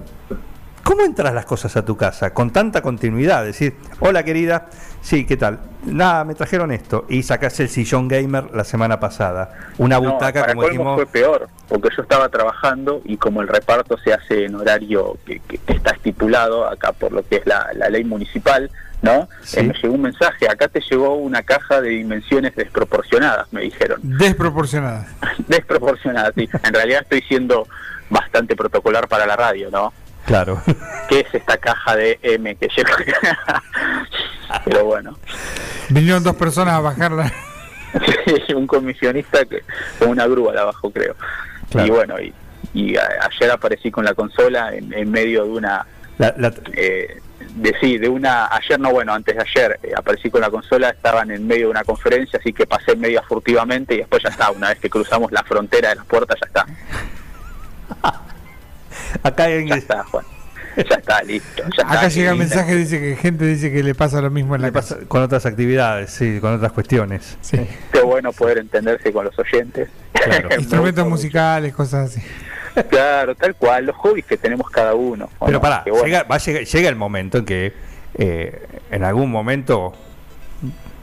¿Cómo 0.84 1.02
entras 1.02 1.32
las 1.34 1.44
cosas 1.44 1.76
a 1.76 1.84
tu 1.84 1.96
casa? 1.96 2.32
Con 2.32 2.50
tanta 2.52 2.82
continuidad. 2.82 3.44
Decir, 3.44 3.76
hola 4.00 4.22
querida, 4.22 4.68
sí, 5.02 5.24
¿qué 5.26 5.36
tal? 5.36 5.60
Nada, 5.84 6.24
me 6.24 6.34
trajeron 6.34 6.72
esto. 6.72 7.06
Y 7.08 7.22
sacaste 7.22 7.64
el 7.64 7.68
sillón 7.68 8.08
gamer 8.08 8.50
la 8.54 8.64
semana 8.64 8.98
pasada. 8.98 9.56
Una 9.78 10.00
No, 10.00 10.12
butaca, 10.12 10.40
para 10.40 10.54
como 10.54 10.66
dijimos. 10.66 10.94
fue 10.96 11.06
peor, 11.06 11.48
porque 11.68 11.88
yo 11.96 12.02
estaba 12.02 12.28
trabajando 12.28 13.02
y 13.04 13.16
como 13.16 13.40
el 13.42 13.48
reparto 13.48 13.98
se 13.98 14.12
hace 14.12 14.44
en 14.46 14.54
horario 14.56 15.18
que, 15.24 15.40
está 15.68 15.92
estipulado 15.92 16.66
acá 16.68 16.92
por 16.92 17.12
lo 17.12 17.22
que 17.26 17.36
es 17.36 17.46
la, 17.46 17.68
la 17.74 17.88
ley 17.88 18.04
municipal, 18.04 18.70
¿no? 19.02 19.28
Sí. 19.42 19.60
Eh, 19.60 19.62
me 19.64 19.74
llegó 19.74 19.94
un 19.94 20.02
mensaje, 20.02 20.48
acá 20.48 20.68
te 20.68 20.80
llegó 20.80 21.14
una 21.14 21.42
caja 21.42 21.80
de 21.80 21.90
dimensiones 21.90 22.54
desproporcionadas, 22.56 23.52
me 23.52 23.62
dijeron. 23.62 24.00
Desproporcionada. 24.02 25.06
Desproporcionadas, 25.48 26.32
sí. 26.34 26.48
En 26.64 26.74
realidad 26.74 27.02
estoy 27.02 27.22
siendo 27.22 27.66
bastante 28.10 28.56
protocolar 28.56 29.08
para 29.08 29.26
la 29.26 29.36
radio, 29.36 29.70
¿no? 29.70 29.92
Claro. 30.30 30.62
¿Qué 31.08 31.20
es 31.20 31.34
esta 31.34 31.56
caja 31.58 31.96
de 31.96 32.18
M 32.22 32.54
que 32.54 32.68
llegó? 32.68 32.90
Pero 34.64 34.84
bueno, 34.84 35.18
Vinieron 35.88 36.22
dos 36.22 36.36
personas 36.36 36.74
a 36.74 36.80
bajarla. 36.80 37.32
Sí, 38.46 38.54
un 38.54 38.68
comisionista 38.68 39.44
que 39.44 39.64
con 39.98 40.10
una 40.10 40.24
grúa 40.28 40.54
la 40.54 40.62
bajó, 40.62 40.92
creo. 40.92 41.16
Claro. 41.72 41.88
Y 41.88 41.90
bueno, 41.90 42.20
y, 42.20 42.32
y 42.72 42.96
a- 42.96 43.08
ayer 43.28 43.50
aparecí 43.50 43.90
con 43.90 44.04
la 44.04 44.14
consola 44.14 44.72
en, 44.72 44.92
en 44.92 45.10
medio 45.10 45.42
de 45.42 45.50
una 45.50 45.84
La- 46.16 46.32
la- 46.38 46.54
eh, 46.74 47.20
de 47.56 47.74
sí, 47.80 47.98
de 47.98 48.08
una, 48.08 48.46
ayer 48.54 48.78
no, 48.78 48.92
bueno, 48.92 49.12
antes 49.12 49.34
de 49.34 49.42
ayer 49.42 49.80
eh, 49.82 49.90
aparecí 49.96 50.30
con 50.30 50.40
la 50.40 50.50
consola, 50.50 50.90
estaban 50.90 51.32
en 51.32 51.44
medio 51.48 51.64
de 51.66 51.70
una 51.72 51.82
conferencia, 51.82 52.38
así 52.38 52.52
que 52.52 52.64
pasé 52.64 52.94
medio 52.94 53.20
furtivamente 53.24 53.94
y 53.94 53.98
después 53.98 54.22
ya 54.22 54.28
está, 54.30 54.52
una 54.52 54.68
vez 54.68 54.78
que 54.78 54.88
cruzamos 54.88 55.32
la 55.32 55.42
frontera 55.42 55.88
de 55.88 55.96
las 55.96 56.06
puertas 56.06 56.38
ya 56.40 56.46
está, 56.46 56.66
Acá 59.22 59.44
hay 59.44 59.66
ya 59.68 59.74
está, 59.76 60.04
Juan, 60.04 60.24
ya 60.76 60.96
está, 60.96 61.22
listo. 61.22 61.62
Ya 61.76 61.82
Acá 61.84 61.94
está, 62.06 62.08
llega 62.08 62.34
y- 62.34 62.38
mensaje, 62.38 62.74
dice 62.76 63.00
que 63.00 63.16
gente 63.16 63.44
dice 63.46 63.72
que 63.72 63.82
le 63.82 63.94
pasa 63.94 64.20
lo 64.20 64.30
mismo 64.30 64.54
en 64.54 64.62
la 64.62 64.68
le 64.68 64.72
casa. 64.72 64.94
pasa 64.96 65.06
con 65.08 65.22
otras 65.22 65.46
actividades, 65.46 66.10
sí, 66.10 66.38
con 66.40 66.54
otras 66.54 66.72
cuestiones. 66.72 67.36
Sí. 67.40 67.58
Qué 67.92 68.00
bueno 68.02 68.32
poder 68.32 68.58
entenderse 68.58 69.12
con 69.12 69.24
los 69.24 69.38
oyentes. 69.38 69.88
Claro. 70.12 70.48
Instrumentos 70.58 71.06
musicales, 71.08 71.72
cosas 71.74 72.10
así. 72.10 72.22
Claro, 72.88 73.34
tal 73.34 73.54
cual, 73.56 73.86
los 73.86 73.96
hobbies 73.96 74.24
que 74.26 74.36
tenemos 74.36 74.70
cada 74.70 74.94
uno. 74.94 75.28
¿o 75.40 75.46
Pero 75.46 75.58
no? 75.58 75.60
pará, 75.62 75.82
bueno, 75.88 76.04
llega, 76.04 76.22
va 76.22 76.36
a 76.36 76.38
llegar- 76.38 76.64
llega 76.64 76.88
el 76.88 76.96
momento 76.96 77.38
en 77.38 77.44
que 77.44 77.72
eh, 78.14 78.66
en 78.90 79.02
algún 79.04 79.30
momento, 79.30 79.92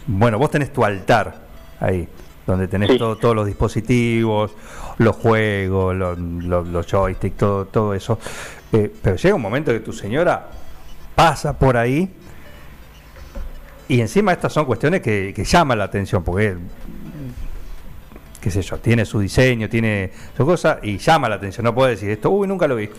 bueno, 0.08 0.38
vos 0.40 0.50
tenés 0.52 0.72
tu 0.72 0.84
altar 0.86 1.36
ahí, 1.80 2.08
donde 2.48 2.68
tenés 2.68 2.89
Sí. 2.92 2.98
todo- 2.98 3.18
todos 3.18 3.36
los 3.36 3.46
dispositivos, 3.46 4.51
los 4.98 5.16
juegos, 5.16 5.96
los, 5.96 6.18
los, 6.18 6.68
los 6.68 6.88
joysticks, 6.92 7.38
todo, 7.38 7.66
todo 7.66 7.94
eso. 7.94 8.18
Eh, 8.74 8.92
pero 9.04 9.16
llega 9.18 9.36
un 9.36 9.42
momento 9.42 9.72
que 9.72 9.82
tu 9.82 9.94
señora 9.94 10.48
pasa 11.13 11.58
por 11.60 11.77
ahí 11.77 12.10
y 13.89 14.01
encima 14.01 14.34
estas 14.34 14.51
son 14.54 14.66
cuestiones 14.66 15.01
que, 15.01 15.34
que 15.36 15.44
llaman 15.44 15.77
la 15.77 15.86
atención, 15.86 16.24
porque 16.24 16.56
qué 18.42 18.51
sé 18.51 18.62
yo, 18.62 18.77
tiene 18.77 19.06
su 19.06 19.20
diseño, 19.20 19.68
tiene 19.70 20.12
su 20.36 20.46
cosa 20.46 20.80
y 20.82 20.98
llama 20.98 21.27
la 21.30 21.36
atención. 21.36 21.63
No 21.63 21.74
puede 21.75 21.92
decir 21.92 22.10
esto, 22.10 22.30
uy, 22.30 22.48
nunca 22.48 22.68
lo 22.68 22.75
vi. 22.75 22.89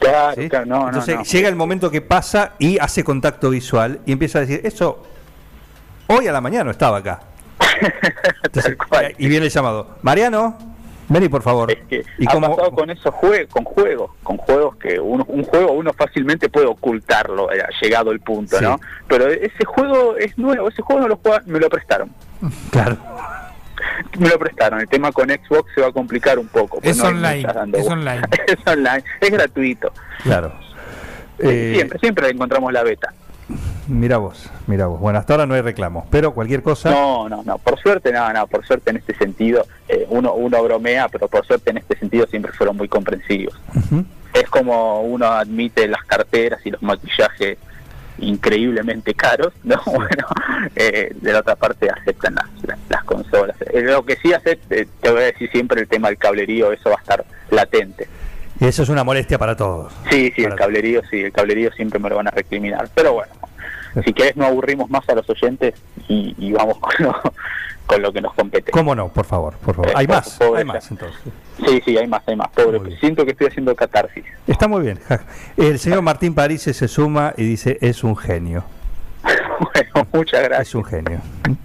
Claro, 0.00 0.34
¿sí? 0.40 0.48
claro, 0.48 0.66
no, 0.66 0.86
Entonces 0.88 1.14
no, 1.14 1.20
no. 1.20 1.26
llega 1.26 1.48
el 1.48 1.56
momento 1.56 1.90
que 1.90 2.00
pasa 2.00 2.52
y 2.58 2.78
hace 2.78 3.04
contacto 3.04 3.50
visual 3.50 4.00
y 4.06 4.12
empieza 4.12 4.38
a 4.38 4.40
decir, 4.42 4.60
eso 4.64 5.02
hoy 6.06 6.26
a 6.26 6.32
la 6.32 6.40
mañana 6.40 6.64
no 6.64 6.70
estaba 6.70 6.98
acá. 6.98 7.20
Entonces, 8.42 8.76
Tal 8.78 8.88
cual. 8.88 9.14
y 9.18 9.28
viene 9.28 9.46
el 9.46 9.52
llamado, 9.52 9.96
Mariano, 10.02 10.56
vení 11.08 11.28
por 11.28 11.42
favor. 11.42 11.70
Es 11.70 11.78
que 11.88 12.02
¿Y 12.18 12.26
ha 12.28 12.32
cómo- 12.32 12.54
pasado 12.56 12.72
con 12.72 12.90
esos 12.90 13.14
juegos, 13.14 13.48
con 13.52 13.64
juegos, 13.64 14.10
con 14.22 14.36
juegos 14.38 14.76
que 14.76 14.98
uno, 14.98 15.24
un 15.28 15.44
juego 15.44 15.72
uno 15.72 15.92
fácilmente 15.92 16.48
puede 16.48 16.66
ocultarlo, 16.66 17.52
eh, 17.52 17.62
llegado 17.82 18.10
el 18.10 18.20
punto, 18.20 18.58
Sí. 18.58 18.64
¿no? 18.64 18.80
Pero 19.08 19.28
ese 19.28 19.64
juego 19.64 20.16
es 20.16 20.36
nuevo, 20.38 20.68
ese 20.68 20.82
juego 20.82 21.02
no 21.02 21.08
lo 21.08 21.16
juega, 21.16 21.42
me 21.46 21.58
lo 21.60 21.68
prestaron, 21.68 22.10
Claro. 22.70 22.96
me 24.18 24.28
lo 24.28 24.38
prestaron. 24.38 24.80
El 24.80 24.88
tema 24.88 25.12
con 25.12 25.28
Xbox 25.28 25.70
se 25.74 25.80
va 25.80 25.88
a 25.88 25.92
complicar 25.92 26.38
un 26.38 26.48
poco. 26.48 26.80
pues 26.80 26.96
Es 26.96 27.02
no 27.02 27.08
online, 27.10 27.46
es 27.74 27.86
online. 27.86 28.20
es 28.46 28.58
online, 28.66 29.04
es 29.20 29.30
gratuito. 29.30 29.92
Claro. 30.22 30.52
Eh, 31.38 31.72
siempre, 31.74 31.98
siempre 31.98 32.28
encontramos 32.30 32.72
la 32.72 32.82
beta. 32.84 33.12
Mira 33.86 34.16
vos, 34.16 34.50
mira 34.66 34.86
vos. 34.86 34.98
Bueno, 34.98 35.18
hasta 35.18 35.34
ahora 35.34 35.46
no 35.46 35.54
hay 35.54 35.60
reclamos, 35.60 36.04
pero 36.10 36.32
cualquier 36.32 36.62
cosa. 36.62 36.90
No, 36.90 37.28
no, 37.28 37.42
no, 37.42 37.58
por 37.58 37.78
suerte, 37.78 38.12
no, 38.12 38.32
no, 38.32 38.46
por 38.46 38.66
suerte 38.66 38.90
en 38.90 38.96
este 38.96 39.14
sentido, 39.16 39.66
eh, 39.88 40.06
uno, 40.08 40.32
uno 40.34 40.62
bromea, 40.62 41.08
pero 41.08 41.28
por 41.28 41.46
suerte 41.46 41.70
en 41.70 41.78
este 41.78 41.98
sentido 41.98 42.26
siempre 42.26 42.52
fueron 42.52 42.76
muy 42.76 42.88
comprensivos. 42.88 43.54
Es 44.32 44.48
como 44.48 45.02
uno 45.02 45.26
admite 45.26 45.86
las 45.86 46.02
carteras 46.04 46.64
y 46.64 46.70
los 46.70 46.82
maquillajes 46.82 47.58
increíblemente 48.18 49.14
caros, 49.14 49.52
¿no? 49.62 49.80
Bueno, 49.86 50.26
eh, 50.76 51.12
de 51.14 51.32
la 51.32 51.40
otra 51.40 51.56
parte 51.56 51.88
aceptan 51.90 52.34
las, 52.36 52.46
las, 52.62 52.78
las 52.88 53.04
consolas. 53.04 53.56
Eh, 53.60 53.82
lo 53.82 54.04
que 54.04 54.16
sí 54.16 54.32
eh, 54.32 54.86
te 55.00 55.10
voy 55.10 55.22
a 55.22 55.26
decir 55.26 55.50
siempre 55.50 55.80
el 55.80 55.88
tema 55.88 56.08
del 56.08 56.18
cablerío, 56.18 56.72
eso 56.72 56.90
va 56.90 56.96
a 56.96 57.00
estar 57.00 57.24
latente. 57.50 58.08
Y 58.60 58.66
eso 58.66 58.84
es 58.84 58.88
una 58.88 59.02
molestia 59.02 59.36
para 59.36 59.56
todos. 59.56 59.92
Sí, 60.10 60.32
sí, 60.34 60.44
el 60.44 60.54
cablerío, 60.54 61.02
sí, 61.10 61.22
el 61.22 61.32
cablerío 61.32 61.72
siempre 61.72 61.98
me 61.98 62.08
lo 62.08 62.16
van 62.16 62.28
a 62.28 62.30
recriminar. 62.30 62.88
Pero 62.94 63.14
bueno, 63.14 63.32
si 64.02 64.12
querés 64.12 64.36
no 64.36 64.46
aburrimos 64.46 64.90
más 64.90 65.08
a 65.08 65.14
los 65.14 65.28
oyentes 65.30 65.74
y, 66.08 66.34
y 66.38 66.52
vamos 66.52 66.78
con 66.78 66.92
lo, 66.98 67.14
con 67.86 68.02
lo 68.02 68.12
que 68.12 68.20
nos 68.20 68.34
compete. 68.34 68.72
¿Cómo 68.72 68.94
no? 68.94 69.08
Por 69.08 69.24
favor, 69.26 69.54
por 69.58 69.74
favor. 69.76 69.90
Eh, 69.90 69.94
Hay 69.96 70.06
más, 70.06 70.40
hay 70.40 70.64
más 70.64 70.90
entonces. 70.90 71.20
Sí, 71.64 71.82
sí, 71.84 71.96
hay 71.96 72.06
más, 72.06 72.22
hay 72.26 72.36
más. 72.36 72.48
Pobre, 72.48 72.96
siento 72.98 73.24
que 73.24 73.32
estoy 73.32 73.46
haciendo 73.48 73.74
catarsis. 73.76 74.24
Está 74.46 74.66
muy 74.68 74.82
bien. 74.82 74.98
El 75.56 75.78
señor 75.78 76.02
Martín 76.02 76.34
París 76.34 76.62
se 76.62 76.88
suma 76.88 77.32
y 77.36 77.44
dice, 77.44 77.78
es 77.80 78.02
un 78.02 78.16
genio. 78.16 78.64
Bueno, 79.60 80.08
muchas 80.12 80.42
gracias. 80.44 80.68
Es 80.68 80.74
un 80.74 80.84
genio. 80.84 81.20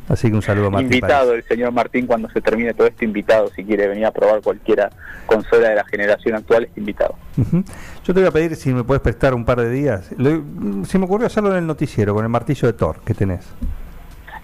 Así 0.08 0.30
que 0.30 0.36
un 0.36 0.42
saludo 0.42 0.68
a 0.68 0.70
Martín 0.72 0.94
invitado 0.94 1.30
París. 1.30 1.46
el 1.50 1.56
señor 1.58 1.72
Martín 1.72 2.08
cuando 2.08 2.30
se 2.30 2.42
termine 2.42 2.74
todo 2.74 2.88
esto 2.88 3.06
invitado 3.06 3.50
si 3.56 3.64
quiere 3.64 3.88
venir 3.88 4.06
a 4.06 4.12
probar 4.12 4.42
cualquiera 4.42 4.90
consola 5.26 5.70
de 5.70 5.76
la 5.76 5.84
generación 5.86 6.36
actual 6.36 6.64
está 6.66 6.80
invitado. 6.80 7.16
Yo 7.38 8.14
te 8.14 8.20
voy 8.20 8.26
a 8.26 8.32
pedir 8.32 8.56
si 8.56 8.74
me 8.74 8.84
puedes 8.84 9.02
prestar 9.02 9.34
un 9.34 9.46
par 9.46 9.60
de 9.60 9.70
días. 9.70 10.10
Lo- 10.18 10.44
se 10.86 10.98
me 11.00 11.06
ocurrió 11.06 11.28
hacerlo 11.28 11.52
en 11.52 11.58
el 11.58 11.68
noticiero 11.68 12.14
con 12.14 12.24
el 12.26 12.30
martillo 12.30 12.68
de 12.68 12.74
Thor 12.74 13.02
que 13.06 13.14
tenés. 13.14 13.46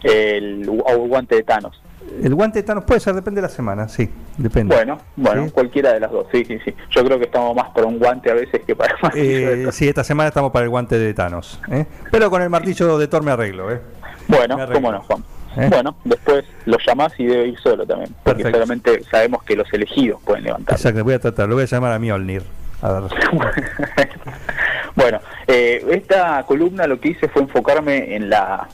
el, 0.03 0.61
el 0.87 0.97
guante 1.07 1.35
de 1.35 1.43
Thanos 1.43 1.81
El 2.23 2.33
guante 2.35 2.59
de 2.59 2.63
Thanos 2.63 2.85
puede 2.85 2.99
ser, 2.99 3.13
depende 3.13 3.41
de 3.41 3.47
la 3.47 3.53
semana, 3.53 3.87
sí, 3.89 4.09
depende. 4.37 4.73
bueno 4.75 4.97
bueno 5.15 5.45
¿Sí? 5.45 5.51
cualquiera 5.51 5.91
de 5.93 5.99
las 5.99 6.11
dos 6.11 6.27
sí 6.31 6.45
sí 6.45 6.57
sí 6.63 6.73
yo 6.89 7.03
creo 7.03 7.17
que 7.19 7.25
estamos 7.25 7.55
más 7.55 7.69
para 7.71 7.87
un 7.87 7.99
guante 7.99 8.31
a 8.31 8.33
veces 8.35 8.61
que 8.65 8.75
para 8.75 8.93
un 8.95 8.99
martillo 9.01 9.23
de 9.49 9.63
Eh, 9.63 9.71
sí, 9.71 9.87
esta 9.87 10.03
semana 10.03 10.29
estamos 10.29 10.51
para 10.51 10.63
el 10.63 10.69
guante 10.69 10.97
de 10.97 11.13
Thanos. 11.13 11.59
¿eh? 11.71 11.85
Pero 12.11 12.29
con 12.29 12.41
el 12.41 12.49
martillo 12.49 12.97
de 12.97 13.07
Thor 13.07 13.23
me 13.23 13.31
arreglo. 13.31 13.71
¿eh? 13.71 13.81
bueno 14.27 14.55
me 14.55 14.63
arreglo. 14.63 14.75
cómo 14.81 14.91
no 14.91 15.01
Juan 15.03 15.23
¿Eh? 15.57 15.67
bueno 15.69 15.95
después 16.03 16.45
lo 16.65 16.77
llamás 16.85 17.13
y 17.17 17.25
debe 17.25 17.47
ir 17.47 17.59
solo 17.59 17.85
también 17.85 18.13
porque 18.23 18.43
Perfecto. 18.43 18.65
solamente 18.65 19.03
sabemos 19.09 19.43
que 19.43 19.55
los 19.55 19.71
elegidos 19.73 20.21
pueden 20.23 20.43
levantar 20.45 20.75
Exacto, 20.75 21.03
voy 21.03 21.13
a 21.13 21.19
tratar, 21.19 21.47
lo 21.49 21.55
voy 21.55 21.63
a 21.63 21.67
llamar 21.67 21.91
a 21.93 21.99
Mjolnir. 21.99 22.43
A 22.81 22.91
ver. 22.91 23.03
bueno, 24.95 25.19
eh, 25.47 25.83
esta 25.91 26.43
columna 26.45 26.87
lo 26.87 26.99
que 26.99 27.09
hice 27.09 27.27
fue 27.29 27.41
enfocarme 27.43 28.15
en 28.15 28.29
la 28.29 28.67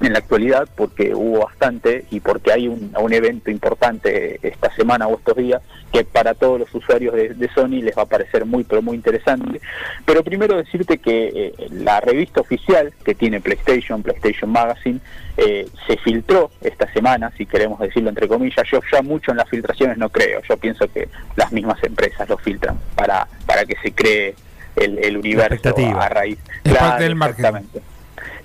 en 0.00 0.12
la 0.12 0.18
actualidad 0.18 0.68
porque 0.76 1.14
hubo 1.14 1.44
bastante 1.46 2.04
y 2.10 2.20
porque 2.20 2.52
hay 2.52 2.68
un, 2.68 2.92
un 2.98 3.12
evento 3.12 3.50
importante 3.50 4.38
esta 4.42 4.74
semana 4.74 5.06
o 5.06 5.16
estos 5.16 5.36
días 5.36 5.62
que 5.92 6.04
para 6.04 6.34
todos 6.34 6.60
los 6.60 6.74
usuarios 6.74 7.14
de, 7.14 7.30
de 7.30 7.48
Sony 7.54 7.82
les 7.82 7.96
va 7.96 8.02
a 8.02 8.06
parecer 8.06 8.44
muy 8.44 8.64
pero 8.64 8.82
muy 8.82 8.96
interesante. 8.96 9.60
Pero 10.04 10.22
primero 10.22 10.56
decirte 10.56 10.98
que 10.98 11.28
eh, 11.34 11.66
la 11.70 12.00
revista 12.00 12.40
oficial 12.40 12.92
que 13.04 13.14
tiene 13.14 13.40
PlayStation, 13.40 14.02
PlayStation 14.02 14.50
Magazine, 14.50 15.00
eh, 15.38 15.68
se 15.86 15.96
filtró 15.98 16.50
esta 16.60 16.90
semana, 16.92 17.32
si 17.36 17.46
queremos 17.46 17.78
decirlo 17.80 18.10
entre 18.10 18.28
comillas. 18.28 18.66
Yo 18.70 18.80
ya 18.92 19.00
mucho 19.02 19.30
en 19.30 19.38
las 19.38 19.48
filtraciones 19.48 19.96
no 19.96 20.10
creo. 20.10 20.42
Yo 20.48 20.56
pienso 20.56 20.90
que 20.92 21.08
las 21.36 21.52
mismas 21.52 21.82
empresas 21.82 22.28
lo 22.28 22.36
filtran 22.36 22.78
para, 22.94 23.26
para 23.46 23.64
que 23.64 23.76
se 23.82 23.92
cree 23.92 24.34
el, 24.76 24.98
el 24.98 25.16
universo 25.16 25.74
a 25.98 26.08
raíz. 26.08 26.38
Es 26.64 26.74
parte 26.74 27.04
del 27.04 27.14
marketing. 27.14 27.44
exactamente. 27.44 27.95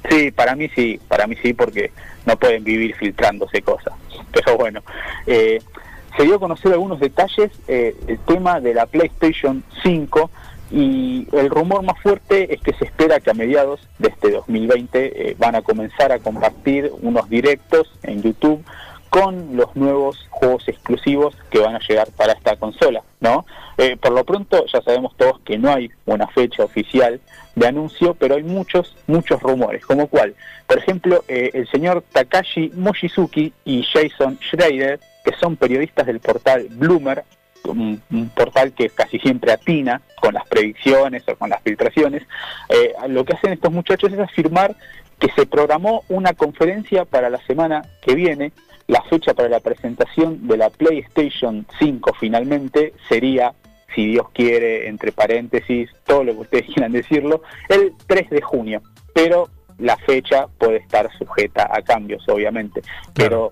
Sí, 0.09 0.31
para 0.31 0.55
mí 0.55 0.69
sí, 0.75 0.99
para 1.07 1.27
mí 1.27 1.35
sí, 1.41 1.53
porque 1.53 1.91
no 2.25 2.37
pueden 2.37 2.63
vivir 2.63 2.95
filtrándose 2.95 3.61
cosas. 3.61 3.93
Pero 4.31 4.57
bueno, 4.57 4.81
eh, 5.27 5.59
se 6.17 6.23
dio 6.23 6.35
a 6.35 6.39
conocer 6.39 6.73
algunos 6.73 6.99
detalles 6.99 7.51
eh, 7.67 7.95
el 8.07 8.19
tema 8.19 8.59
de 8.59 8.73
la 8.73 8.85
PlayStation 8.85 9.63
5 9.83 10.29
y 10.71 11.27
el 11.33 11.49
rumor 11.49 11.83
más 11.83 11.99
fuerte 12.01 12.53
es 12.53 12.61
que 12.61 12.73
se 12.73 12.85
espera 12.85 13.19
que 13.19 13.29
a 13.29 13.33
mediados 13.33 13.81
de 13.99 14.09
este 14.09 14.31
2020 14.31 15.31
eh, 15.31 15.35
van 15.37 15.55
a 15.55 15.61
comenzar 15.61 16.11
a 16.11 16.19
compartir 16.19 16.91
unos 17.01 17.29
directos 17.29 17.91
en 18.03 18.21
YouTube 18.21 18.63
con 19.09 19.57
los 19.57 19.75
nuevos 19.75 20.25
juegos 20.29 20.67
exclusivos 20.69 21.35
que 21.49 21.59
van 21.59 21.75
a 21.75 21.79
llegar 21.79 22.09
para 22.11 22.31
esta 22.31 22.55
consola, 22.55 23.03
¿no? 23.19 23.45
Eh, 23.77 23.97
por 23.97 24.13
lo 24.13 24.23
pronto 24.23 24.65
ya 24.71 24.81
sabemos 24.81 25.13
todos 25.17 25.41
que 25.41 25.57
no 25.57 25.69
hay 25.69 25.91
una 26.05 26.27
fecha 26.27 26.63
oficial 26.63 27.19
de 27.55 27.67
anuncio, 27.67 28.13
pero 28.13 28.35
hay 28.35 28.43
muchos, 28.43 28.95
muchos 29.07 29.41
rumores, 29.41 29.85
como 29.85 30.07
cuál, 30.07 30.35
por 30.67 30.77
ejemplo, 30.77 31.23
eh, 31.27 31.51
el 31.53 31.67
señor 31.67 32.03
Takashi 32.11 32.71
Mochizuki 32.75 33.51
y 33.65 33.83
Jason 33.83 34.39
Schreider, 34.41 34.99
que 35.23 35.33
son 35.39 35.57
periodistas 35.57 36.07
del 36.07 36.19
portal 36.19 36.67
Bloomer, 36.69 37.23
un, 37.65 38.01
portal 38.33 38.71
que 38.73 38.89
casi 38.89 39.19
siempre 39.19 39.51
atina 39.51 40.01
con 40.19 40.33
las 40.33 40.47
predicciones 40.47 41.23
o 41.27 41.35
con 41.35 41.49
las 41.49 41.61
filtraciones, 41.61 42.23
eh, 42.69 42.93
lo 43.09 43.25
que 43.25 43.33
hacen 43.33 43.53
estos 43.53 43.71
muchachos 43.71 44.11
es 44.13 44.19
afirmar 44.19 44.75
que 45.19 45.31
se 45.33 45.45
programó 45.45 46.03
una 46.09 46.33
conferencia 46.33 47.05
para 47.05 47.29
la 47.29 47.37
semana 47.45 47.83
que 48.01 48.15
viene. 48.15 48.51
La 48.87 49.03
fecha 49.03 49.33
para 49.33 49.47
la 49.47 49.59
presentación 49.59 50.47
de 50.47 50.57
la 50.57 50.69
PlayStation 50.69 51.65
5 51.79 52.13
finalmente 52.19 52.93
sería, 53.07 53.53
si 53.95 54.07
Dios 54.11 54.27
quiere, 54.33 54.87
entre 54.87 55.11
paréntesis, 55.11 55.89
todo 56.05 56.23
lo 56.23 56.33
que 56.33 56.39
ustedes 56.39 56.65
quieran 56.73 56.91
decirlo, 56.91 57.41
el 57.69 57.93
3 58.07 58.29
de 58.29 58.41
junio. 58.41 58.81
Pero 59.13 59.49
la 59.77 59.97
fecha 59.97 60.47
puede 60.57 60.77
estar 60.77 61.09
sujeta 61.17 61.69
a 61.71 61.81
cambios, 61.81 62.27
obviamente. 62.29 62.81
Pero 63.13 63.51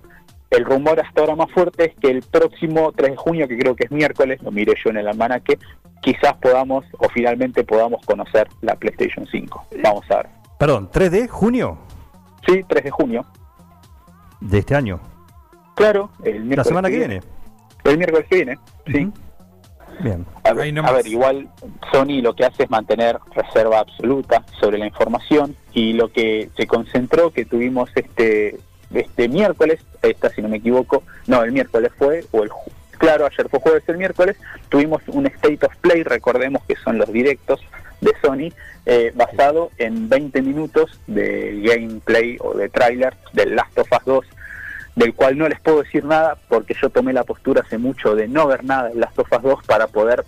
el 0.49 0.65
rumor 0.65 0.99
hasta 0.99 1.21
ahora 1.21 1.35
más 1.35 1.51
fuerte 1.51 1.85
es 1.91 1.95
que 1.99 2.09
el 2.09 2.21
próximo 2.23 2.91
3 2.95 3.11
de 3.11 3.17
junio, 3.17 3.47
que 3.47 3.57
creo 3.57 3.75
que 3.75 3.85
es 3.85 3.91
miércoles, 3.91 4.41
lo 4.41 4.51
miré 4.51 4.73
yo 4.83 4.89
en 4.91 4.97
el 4.97 5.07
almanaque, 5.07 5.57
quizás 6.01 6.33
podamos 6.41 6.85
o 6.97 7.09
finalmente 7.09 7.63
podamos 7.63 8.03
conocer 8.05 8.47
la 8.61 8.75
PlayStation 8.75 9.27
5. 9.29 9.65
Vamos 9.83 10.05
a 10.11 10.17
ver. 10.17 10.27
Perdón, 10.57 10.89
3 10.91 11.11
de 11.11 11.27
junio 11.27 11.77
Sí, 12.47 12.63
3 12.67 12.83
de 12.83 12.91
junio. 12.91 13.25
de 14.39 14.59
este 14.59 14.75
año. 14.75 14.99
Claro, 15.75 16.09
el 16.23 16.33
miércoles 16.43 16.57
La 16.57 16.63
semana 16.63 16.89
que 16.89 16.97
viene. 16.97 17.21
El 17.83 17.97
miércoles 17.97 18.27
que 18.29 18.35
viene, 18.37 18.57
sí. 18.87 19.11
Bien. 19.99 20.25
A 20.43 20.53
ver, 20.53 20.73
a 21.05 21.07
igual 21.07 21.49
Sony 21.91 22.21
lo 22.21 22.33
que 22.35 22.45
hace 22.45 22.63
es 22.63 22.69
mantener 22.69 23.17
reserva 23.35 23.79
absoluta 23.79 24.43
sobre 24.59 24.77
la 24.77 24.85
información 24.87 25.55
y 25.73 25.93
lo 25.93 26.07
que 26.11 26.49
se 26.55 26.67
concentró 26.67 27.31
que 27.31 27.45
tuvimos 27.45 27.89
este 27.95 28.57
este 28.93 29.27
miércoles, 29.27 29.79
esta 30.01 30.29
si 30.29 30.41
no 30.41 30.49
me 30.49 30.57
equivoco, 30.57 31.03
no, 31.27 31.43
el 31.43 31.51
miércoles 31.51 31.91
fue, 31.97 32.25
o 32.31 32.41
el 32.43 32.49
ju- 32.49 32.71
claro, 32.97 33.27
ayer 33.27 33.47
fue 33.47 33.59
jueves, 33.59 33.83
el 33.87 33.97
miércoles, 33.97 34.35
tuvimos 34.69 35.03
un 35.09 35.27
State 35.27 35.63
of 35.63 35.75
Play, 35.81 36.01
recordemos 36.01 36.63
que 36.67 36.75
son 36.77 36.97
los 36.97 37.11
directos 37.13 37.59
de 38.01 38.11
Sony, 38.19 38.51
eh, 38.87 39.11
basado 39.13 39.69
en 39.77 40.09
20 40.09 40.41
minutos 40.41 40.99
de 41.05 41.61
gameplay 41.63 42.37
o 42.39 42.55
de 42.55 42.69
tráiler 42.69 43.13
del 43.33 43.55
Last 43.55 43.77
of 43.77 43.87
Us 43.91 44.05
2 44.05 44.25
del 44.95 45.13
cual 45.13 45.37
no 45.37 45.47
les 45.47 45.59
puedo 45.59 45.81
decir 45.83 46.03
nada 46.05 46.37
porque 46.49 46.75
yo 46.81 46.89
tomé 46.89 47.13
la 47.13 47.23
postura 47.23 47.61
hace 47.65 47.77
mucho 47.77 48.15
de 48.15 48.27
no 48.27 48.47
ver 48.47 48.63
nada 48.63 48.89
en 48.91 48.99
las 48.99 49.17
Us 49.17 49.27
2 49.41 49.63
para 49.65 49.87
poder 49.87 50.25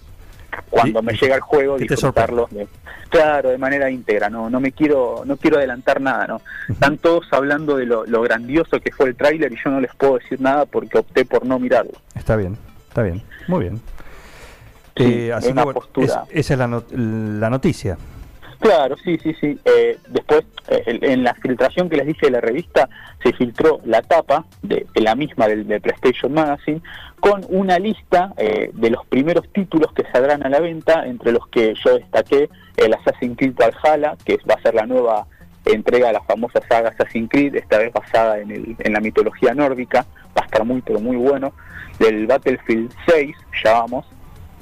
cuando 0.69 0.99
Y- 0.99 1.03
me 1.03 1.13
llega 1.13 1.35
el 1.35 1.41
juego 1.41 1.77
disfrutarlo 1.77 2.47
de- 2.51 2.67
claro 3.09 3.49
de 3.49 3.57
manera 3.57 3.89
íntegra 3.89 4.29
no 4.29 4.49
no 4.49 4.59
me 4.59 4.71
quiero 4.73 5.23
no 5.25 5.37
quiero 5.37 5.57
adelantar 5.57 6.01
nada 6.01 6.27
no 6.27 6.41
están 6.69 6.97
todos 6.97 7.25
hablando 7.31 7.77
de 7.77 7.85
lo, 7.85 8.05
lo 8.05 8.21
grandioso 8.21 8.79
que 8.81 8.91
fue 8.91 9.07
el 9.09 9.15
tráiler 9.15 9.51
y 9.51 9.55
yo 9.63 9.71
no 9.71 9.79
les 9.79 9.93
puedo 9.95 10.17
decir 10.17 10.39
nada 10.41 10.65
porque 10.65 10.97
opté 10.99 11.23
por 11.25 11.45
no 11.45 11.57
mirarlo 11.59 11.93
Está 12.15 12.35
bien, 12.35 12.57
está 12.89 13.01
bien. 13.01 13.21
Muy 13.47 13.61
bien. 13.61 13.81
Sí, 14.97 15.03
Eh, 15.27 15.33
así 15.33 15.47
una 15.51 15.61
que, 15.61 15.65
bueno, 15.65 15.79
postura. 15.79 16.23
es- 16.29 16.39
esa 16.45 16.53
es 16.53 16.59
la, 16.59 16.67
not- 16.67 16.91
la 16.91 17.49
noticia. 17.49 17.97
Claro, 18.61 18.95
sí, 19.03 19.17
sí, 19.23 19.35
sí. 19.41 19.57
Eh, 19.65 19.97
después, 20.09 20.43
eh, 20.67 20.99
en 21.01 21.23
la 21.23 21.33
filtración 21.33 21.89
que 21.89 21.97
les 21.97 22.05
dije 22.05 22.27
de 22.27 22.31
la 22.33 22.41
revista, 22.41 22.87
se 23.23 23.33
filtró 23.33 23.79
la 23.85 24.01
tapa 24.03 24.45
de, 24.61 24.85
de 24.93 25.01
la 25.01 25.15
misma 25.15 25.47
del, 25.47 25.67
de 25.67 25.81
PlayStation 25.81 26.31
Magazine 26.31 26.79
con 27.19 27.43
una 27.49 27.79
lista 27.79 28.33
eh, 28.37 28.69
de 28.73 28.89
los 28.91 29.03
primeros 29.07 29.47
títulos 29.51 29.91
que 29.93 30.03
saldrán 30.11 30.43
a 30.45 30.49
la 30.49 30.59
venta, 30.59 31.05
entre 31.07 31.31
los 31.31 31.47
que 31.47 31.73
yo 31.83 31.97
destaqué 31.97 32.49
el 32.77 32.93
Assassin's 32.93 33.35
Creed 33.37 33.55
Valhalla, 33.55 34.15
que 34.23 34.37
va 34.49 34.55
a 34.55 34.61
ser 34.61 34.75
la 34.75 34.85
nueva 34.85 35.25
entrega 35.65 36.07
de 36.07 36.13
la 36.13 36.21
famosa 36.23 36.59
saga 36.69 36.89
Assassin's 36.89 37.29
Creed, 37.31 37.55
esta 37.55 37.79
vez 37.79 37.91
basada 37.91 38.39
en, 38.39 38.51
el- 38.51 38.75
en 38.77 38.93
la 38.93 38.99
mitología 38.99 39.53
nórdica, 39.55 40.05
va 40.37 40.43
a 40.43 40.45
estar 40.45 40.63
muy, 40.65 40.81
pero 40.81 40.99
muy 40.99 41.17
bueno. 41.17 41.51
Del 41.99 42.27
Battlefield 42.27 42.91
6, 43.07 43.35
ya 43.63 43.73
vamos, 43.73 44.05